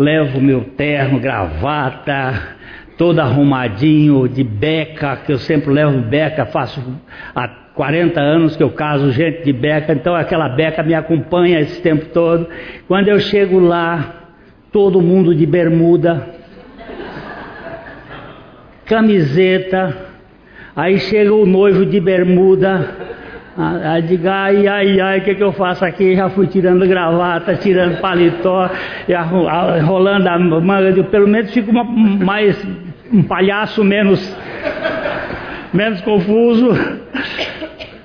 [0.00, 2.56] levo meu terno, gravata,
[2.96, 6.82] todo arrumadinho, de beca, que eu sempre levo beca, faço
[7.34, 11.82] há 40 anos que eu caso gente de beca, então aquela beca me acompanha esse
[11.82, 12.48] tempo todo.
[12.88, 14.28] Quando eu chego lá,
[14.72, 16.26] todo mundo de bermuda,
[18.86, 19.96] camiseta,
[20.74, 22.88] aí chega o noivo de bermuda,
[23.56, 26.14] Aí diga, ai, ai, ai, o que, que eu faço aqui?
[26.14, 28.70] Já fui tirando gravata, tirando paletó,
[29.84, 32.56] rolando a manga, pelo menos fico uma, mais
[33.12, 34.36] um palhaço menos,
[35.74, 36.70] menos confuso.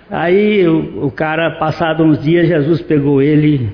[0.10, 3.70] Aí o, o cara, passado uns dias, Jesus pegou ele,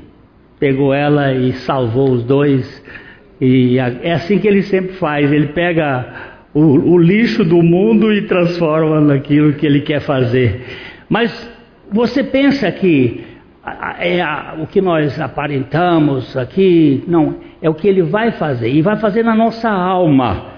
[0.60, 2.84] pegou ela e salvou os dois.
[3.40, 6.06] E é assim que ele sempre faz, ele pega
[6.54, 10.62] o, o lixo do mundo e transforma naquilo que ele quer fazer.
[11.10, 11.51] Mas
[11.92, 13.26] você pensa que
[14.00, 14.24] é
[14.60, 19.24] o que nós aparentamos aqui, não, é o que ele vai fazer, e vai fazer
[19.24, 20.52] na nossa alma.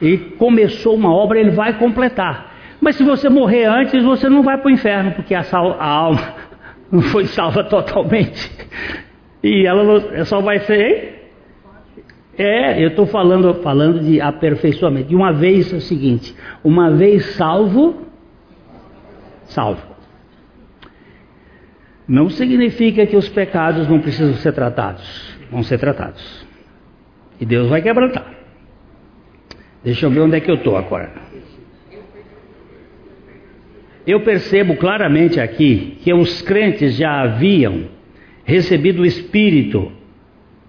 [0.00, 2.52] Ele começou uma obra, ele vai completar.
[2.80, 5.86] Mas se você morrer antes, você não vai para o inferno, porque a, sal, a,
[5.86, 6.34] alma
[6.90, 8.50] não foi salva totalmente.
[9.42, 11.32] E ela só vai ser.
[12.36, 15.08] É, eu estou falando, falando de aperfeiçoamento.
[15.08, 16.34] De uma vez é o seguinte:
[16.64, 17.94] uma vez salvo,
[19.44, 19.93] salvo.
[22.06, 25.34] Não significa que os pecados não precisam ser tratados.
[25.50, 26.46] Vão ser tratados.
[27.40, 28.32] E Deus vai quebrantar.
[29.82, 31.10] Deixa eu ver onde é que eu estou agora.
[34.06, 37.88] Eu percebo claramente aqui que os crentes já haviam
[38.44, 39.90] recebido o Espírito,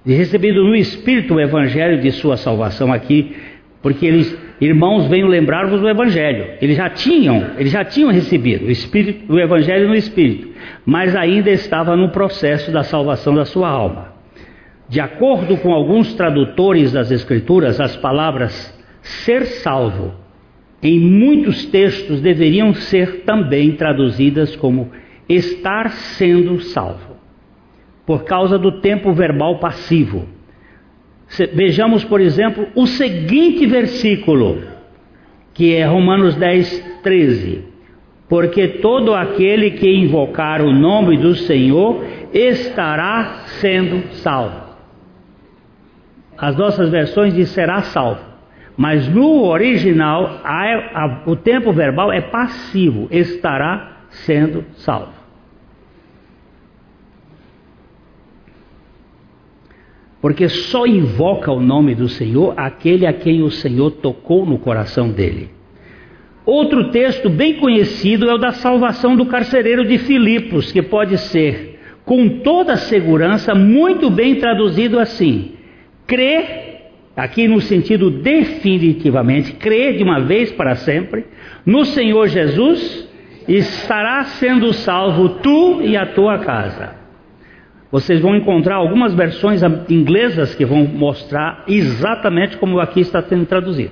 [0.05, 3.36] recebido no Espírito o Evangelho de sua salvação aqui,
[3.81, 6.58] porque eles, irmãos, venham lembrar-vos do Evangelho.
[6.62, 10.49] Eles já tinham, eles já tinham recebido o Espírito, o Evangelho no Espírito,
[10.86, 14.14] mas ainda estava no processo da salvação da sua alma.
[14.88, 20.26] De acordo com alguns tradutores das Escrituras, as palavras ser salvo
[20.82, 24.91] em muitos textos deveriam ser também traduzidas como
[25.28, 27.16] estar sendo salvo,
[28.06, 30.28] por causa do tempo verbal passivo.
[31.53, 34.61] Vejamos, por exemplo, o seguinte versículo,
[35.53, 37.63] que é Romanos 10, 13.
[38.30, 42.03] Porque todo aquele que invocar o nome do Senhor
[42.34, 44.65] estará sendo salvo.
[46.38, 48.21] As nossas versões dizem será salvo.
[48.78, 50.63] Mas no original, a,
[50.93, 55.24] a, o tempo verbal é passivo, estará sendo salvo.
[60.26, 65.11] Porque só invoca o nome do Senhor aquele a quem o Senhor tocou no coração
[65.11, 65.51] dele.
[66.43, 71.80] Outro texto bem conhecido é o da salvação do carcereiro de Filipos, que pode ser,
[72.03, 75.51] com toda segurança, muito bem traduzido assim:
[76.07, 76.45] crê
[77.15, 81.23] aqui no sentido definitivamente, crê de uma vez para sempre
[81.63, 83.07] no Senhor Jesus,
[83.47, 87.05] estará sendo salvo tu e a tua casa.
[87.91, 93.91] Vocês vão encontrar algumas versões inglesas que vão mostrar exatamente como aqui está sendo traduzido.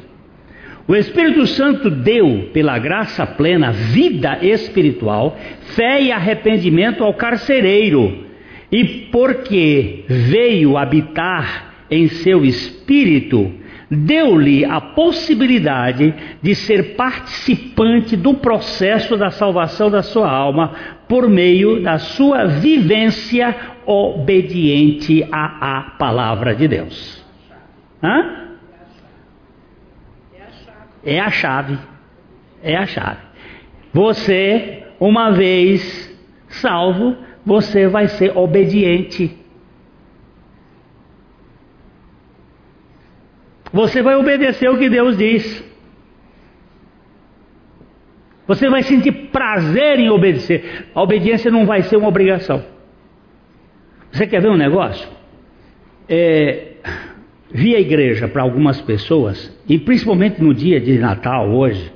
[0.85, 5.37] O Espírito Santo deu, pela graça plena, vida espiritual,
[5.75, 8.25] fé e arrependimento ao carcereiro,
[8.69, 13.49] e porque veio habitar em seu espírito,
[13.93, 20.73] deu-lhe a possibilidade de ser participante do processo da salvação da sua alma
[21.07, 27.23] por meio da sua vivência obediente à, à palavra de Deus.
[28.01, 28.43] Hã?
[31.03, 31.77] É a chave.
[32.61, 33.19] É a chave.
[33.93, 36.11] Você, uma vez
[36.47, 37.15] salvo,
[37.45, 39.42] você vai ser obediente.
[43.73, 45.63] Você vai obedecer o que Deus diz.
[48.47, 50.89] Você vai sentir prazer em obedecer.
[50.93, 52.63] A obediência não vai ser uma obrigação.
[54.11, 55.09] Você quer ver um negócio?
[56.07, 56.73] É,
[57.51, 61.91] vi a igreja para algumas pessoas, e principalmente no dia de Natal hoje,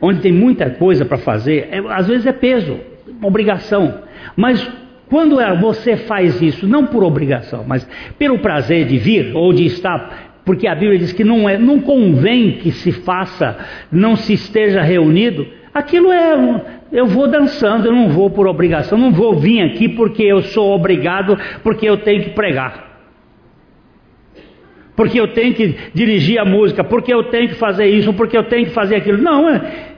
[0.00, 2.80] onde tem muita coisa para fazer, é, às vezes é peso,
[3.22, 4.02] obrigação.
[4.34, 4.68] Mas
[5.08, 7.86] quando é, você faz isso, não por obrigação, mas
[8.18, 11.78] pelo prazer de vir ou de estar porque a Bíblia diz que não, é, não
[11.78, 13.56] convém que se faça,
[13.92, 19.12] não se esteja reunido, aquilo é, eu vou dançando, eu não vou por obrigação, não
[19.12, 22.98] vou vir aqui porque eu sou obrigado, porque eu tenho que pregar.
[24.96, 28.42] Porque eu tenho que dirigir a música, porque eu tenho que fazer isso, porque eu
[28.42, 29.18] tenho que fazer aquilo.
[29.18, 29.92] Não, é,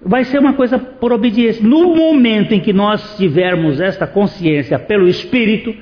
[0.00, 1.62] vai ser uma coisa por obediência.
[1.62, 5.74] No momento em que nós tivermos esta consciência pelo Espírito,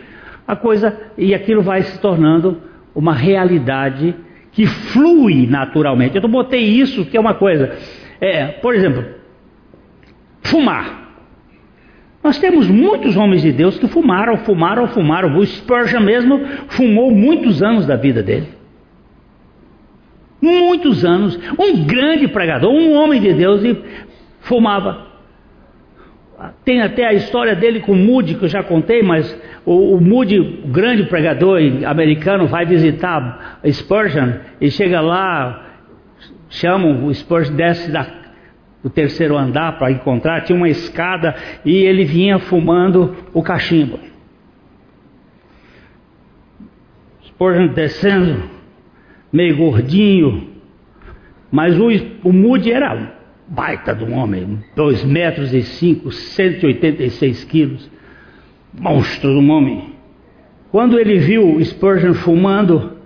[0.49, 2.61] a coisa e aquilo vai se tornando
[2.97, 4.17] uma realidade
[4.53, 6.17] que flui naturalmente.
[6.17, 7.77] Eu botei isso, que é uma coisa.
[8.19, 9.05] É, por exemplo,
[10.43, 11.05] fumar.
[12.25, 15.37] Nós temos muitos homens de Deus que fumaram, fumaram, fumaram.
[15.37, 18.49] O Spurgeon mesmo fumou muitos anos da vida dele.
[20.41, 21.39] Muitos anos.
[21.59, 23.79] Um grande pregador, um homem de Deus e
[24.41, 25.06] fumava.
[26.65, 29.35] Tem até a história dele com Moody, que eu já contei, mas
[29.65, 35.67] o, o Moody, o grande pregador americano, vai visitar Spurgeon e chega lá,
[36.51, 38.07] chamam, o Spurgeon desce da,
[38.83, 41.35] do terceiro andar para encontrar, tinha uma escada
[41.65, 43.99] e ele vinha fumando o cachimbo.
[47.29, 48.43] Spurgeon descendo,
[49.33, 50.51] meio gordinho,
[51.51, 51.89] mas o,
[52.23, 53.16] o Moody era
[53.49, 57.91] baita de um homem, 2 metros e 5, 186 quilos,
[58.73, 59.95] monstro de um homem.
[60.71, 62.97] Quando ele viu Spurgeon fumando,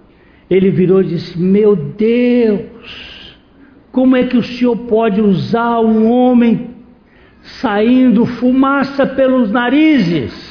[0.48, 3.36] ele virou e disse: Meu Deus,
[3.92, 6.70] como é que o senhor pode usar um homem
[7.42, 10.50] saindo fumaça pelos narizes?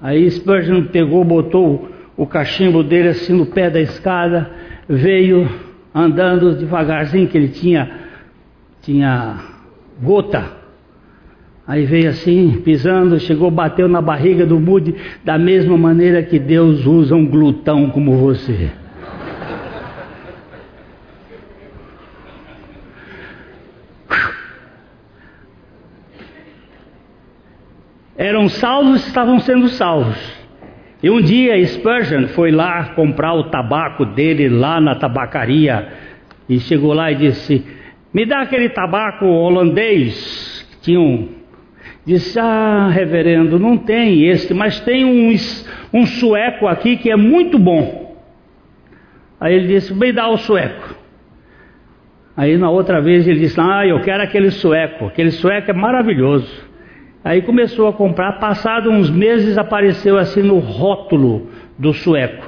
[0.00, 4.50] Aí Spurgeon pegou, botou o cachimbo dele assim no pé da escada,
[4.88, 7.90] veio andando devagarzinho, que ele tinha,
[8.82, 9.36] tinha
[10.02, 10.58] gota.
[11.66, 16.86] Aí veio assim, pisando, chegou, bateu na barriga do Mude, da mesma maneira que Deus
[16.86, 18.70] usa um glutão como você.
[28.18, 30.37] eram salvos estavam sendo salvos.
[31.02, 35.88] E um dia Spurgeon foi lá comprar o tabaco dele lá na tabacaria
[36.48, 37.64] e chegou lá e disse:
[38.12, 40.66] Me dá aquele tabaco holandês.
[40.82, 41.28] Tinha um.
[42.04, 45.32] Disse: Ah, reverendo, não tem este, mas tem um,
[45.92, 48.16] um sueco aqui que é muito bom.
[49.40, 50.96] Aí ele disse: Me dá o sueco.
[52.36, 55.06] Aí na outra vez ele disse: Ah, eu quero aquele sueco.
[55.06, 56.67] Aquele sueco é maravilhoso.
[57.24, 62.46] Aí começou a comprar, passado uns meses apareceu assim no rótulo do sueco.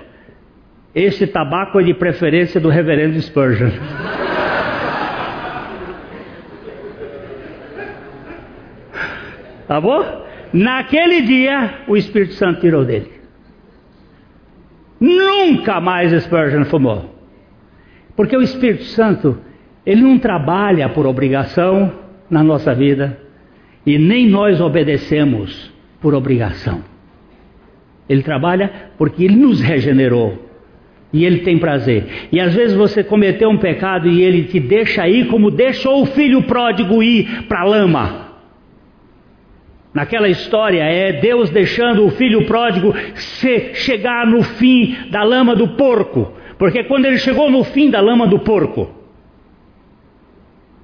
[0.95, 3.71] Este tabaco é de preferência do reverendo Spurgeon.
[9.67, 10.25] tá bom?
[10.53, 13.11] Naquele dia o Espírito Santo tirou dele.
[15.01, 17.17] Nunca mais Spurgeon fumou.
[18.15, 19.39] Porque o Espírito Santo,
[19.85, 21.93] ele não trabalha por obrigação
[22.29, 23.30] na nossa vida
[23.87, 26.83] e nem nós obedecemos por obrigação.
[28.09, 30.51] Ele trabalha porque ele nos regenerou.
[31.13, 32.29] E ele tem prazer.
[32.31, 36.07] E às vezes você cometeu um pecado e ele te deixa ir como deixou o
[36.07, 38.31] filho pródigo ir para a lama.
[39.93, 42.95] Naquela história é Deus deixando o filho pródigo
[43.75, 46.33] chegar no fim da lama do porco.
[46.57, 48.89] Porque quando ele chegou no fim da lama do porco,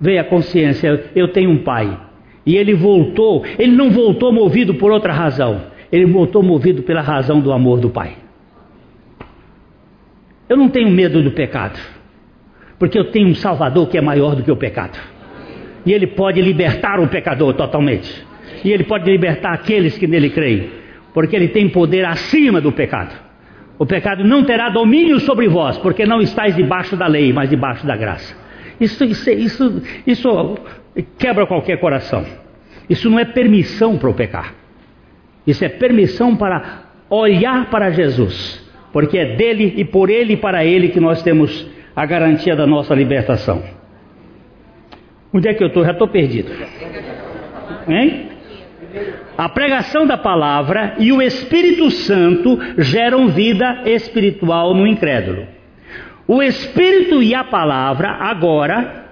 [0.01, 2.06] veio a consciência: eu tenho um pai.
[2.47, 7.41] E ele voltou, ele não voltou movido por outra razão, ele voltou movido pela razão
[7.41, 8.13] do amor do Pai.
[10.49, 11.77] Eu não tenho medo do pecado,
[12.79, 14.97] porque eu tenho um Salvador que é maior do que o pecado.
[15.85, 18.25] E ele pode libertar o pecador totalmente.
[18.65, 20.71] E ele pode libertar aqueles que nele creem,
[21.13, 23.13] porque ele tem poder acima do pecado.
[23.77, 27.85] O pecado não terá domínio sobre vós, porque não estáis debaixo da lei, mas debaixo
[27.85, 28.46] da graça.
[28.81, 30.59] Isso, isso, isso, isso
[31.19, 32.25] quebra qualquer coração.
[32.89, 34.55] Isso não é permissão para o pecar.
[35.47, 40.65] Isso é permissão para olhar para Jesus, porque é dele e por ele e para
[40.65, 43.63] ele que nós temos a garantia da nossa libertação.
[45.33, 45.85] Onde é que eu estou?
[45.85, 46.51] Já estou perdido.
[47.89, 48.29] Hein?
[49.37, 55.47] A pregação da palavra e o Espírito Santo geram vida espiritual no incrédulo.
[56.27, 59.07] O Espírito e a palavra agora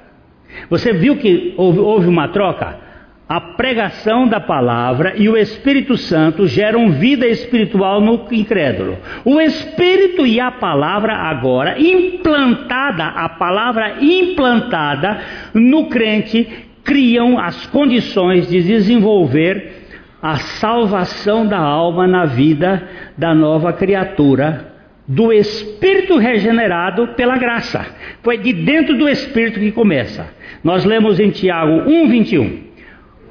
[0.69, 2.83] você viu que houve, houve uma troca?
[3.27, 8.99] A pregação da palavra e o Espírito Santo geram vida espiritual no incrédulo.
[9.25, 15.21] O Espírito e a palavra agora implantada, a palavra implantada
[15.55, 16.47] no crente,
[16.85, 19.85] criam as condições de desenvolver
[20.21, 22.87] a salvação da alma na vida
[23.17, 24.74] da nova criatura
[25.07, 27.86] do espírito regenerado pela graça.
[28.22, 30.26] Foi de dentro do espírito que começa.
[30.62, 32.64] Nós lemos em Tiago 1:21.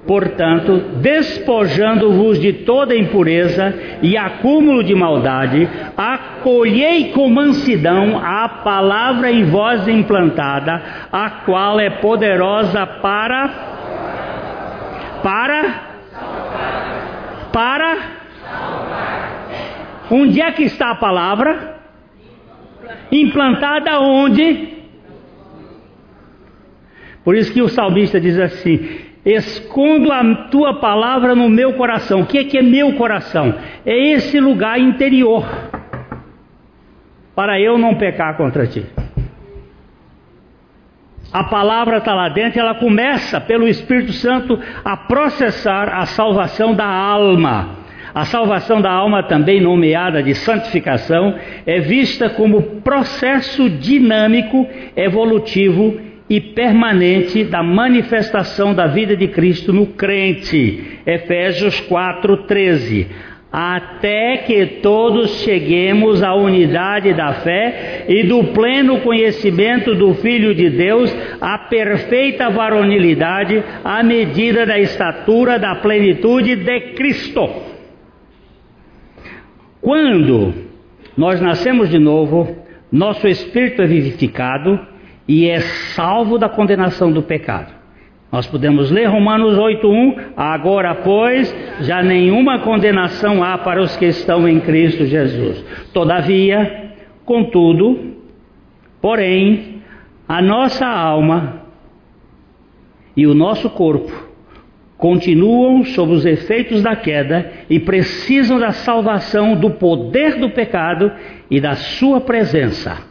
[0.05, 9.45] Portanto, despojando-vos de toda impureza e acúmulo de maldade, acolhei com mansidão a palavra em
[9.45, 13.47] vós implantada, a qual é poderosa para
[15.23, 15.93] para
[17.53, 18.22] para
[20.09, 21.77] Onde é que está a palavra?
[23.11, 24.73] Implantada onde?
[27.23, 28.79] Por isso que o salmista diz assim:
[29.25, 32.21] Escondo a tua palavra no meu coração.
[32.21, 33.55] O que é, que é meu coração?
[33.85, 35.45] É esse lugar interior,
[37.33, 38.85] para eu não pecar contra ti.
[41.31, 46.85] A palavra está lá dentro, ela começa pelo Espírito Santo a processar a salvação da
[46.85, 47.82] alma.
[48.13, 51.33] A salvação da alma, também nomeada de santificação,
[51.65, 55.99] é vista como processo dinâmico, evolutivo
[56.29, 60.99] e permanente da manifestação da vida de Cristo no crente.
[61.05, 63.07] Efésios 4:13.
[63.51, 70.71] Até que todos cheguemos à unidade da fé e do pleno conhecimento do Filho de
[70.71, 77.72] Deus, à perfeita varonilidade, à medida da estatura da plenitude de Cristo.
[79.83, 80.53] Quando
[81.17, 82.55] nós nascemos de novo,
[82.89, 84.79] nosso espírito é vivificado
[85.27, 87.73] e é salvo da condenação do pecado.
[88.31, 94.47] Nós podemos ler Romanos 8:1, agora pois já nenhuma condenação há para os que estão
[94.47, 95.61] em Cristo Jesus.
[95.93, 96.93] Todavia,
[97.25, 98.15] contudo,
[99.01, 99.81] porém,
[100.25, 101.61] a nossa alma
[103.17, 104.32] e o nosso corpo
[105.03, 111.11] continuam sob os efeitos da queda e precisam da salvação do poder do pecado
[111.51, 113.05] e da sua presença.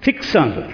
[0.00, 0.64] Fixando.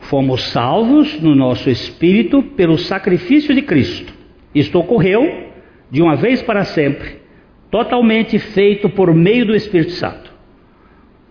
[0.00, 4.12] Fomos salvos no nosso espírito pelo sacrifício de Cristo.
[4.54, 5.54] Isto ocorreu
[5.90, 7.16] de uma vez para sempre,
[7.70, 10.30] totalmente feito por meio do Espírito Santo.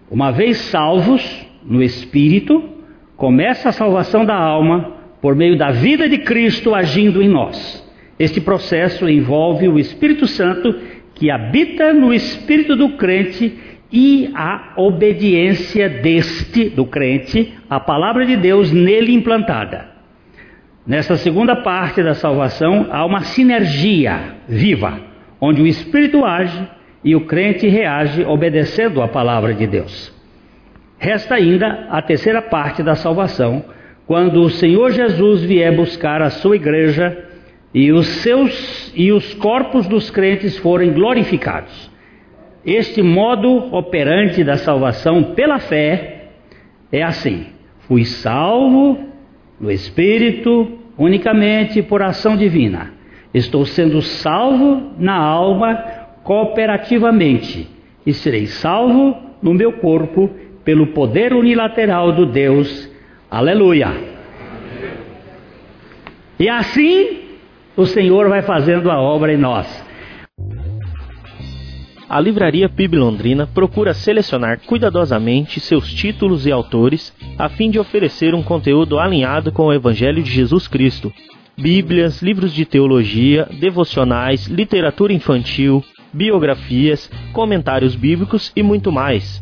[0.09, 2.71] Uma vez salvos no espírito,
[3.15, 7.81] começa a salvação da alma por meio da vida de Cristo agindo em nós.
[8.17, 10.75] Este processo envolve o Espírito Santo
[11.15, 13.55] que habita no espírito do crente
[13.91, 19.91] e a obediência deste, do crente, à palavra de Deus nele implantada.
[20.85, 24.99] Nessa segunda parte da salvação há uma sinergia viva,
[25.39, 26.67] onde o Espírito age
[27.03, 30.11] e o crente reage obedecendo à palavra de Deus.
[30.97, 33.63] Resta ainda a terceira parte da salvação,
[34.11, 37.17] quando o Senhor Jesus vier buscar a sua igreja
[37.73, 41.89] e os seus e os corpos dos crentes forem glorificados.
[42.65, 46.25] Este modo operante da salvação pela fé
[46.91, 47.45] é assim:
[47.87, 48.99] fui salvo
[49.57, 52.91] no Espírito unicamente por ação divina.
[53.33, 55.73] Estou sendo salvo na alma
[56.21, 57.65] cooperativamente
[58.05, 60.29] e serei salvo no meu corpo
[60.65, 62.90] pelo poder unilateral do Deus.
[63.31, 63.87] Aleluia.
[66.37, 67.19] E assim
[67.77, 69.85] o Senhor vai fazendo a obra em nós.
[72.09, 78.35] A Livraria PIB Londrina procura selecionar cuidadosamente seus títulos e autores a fim de oferecer
[78.35, 81.09] um conteúdo alinhado com o Evangelho de Jesus Cristo.
[81.57, 85.81] Bíblias, livros de teologia, devocionais, literatura infantil,
[86.11, 89.41] biografias, comentários bíblicos e muito mais.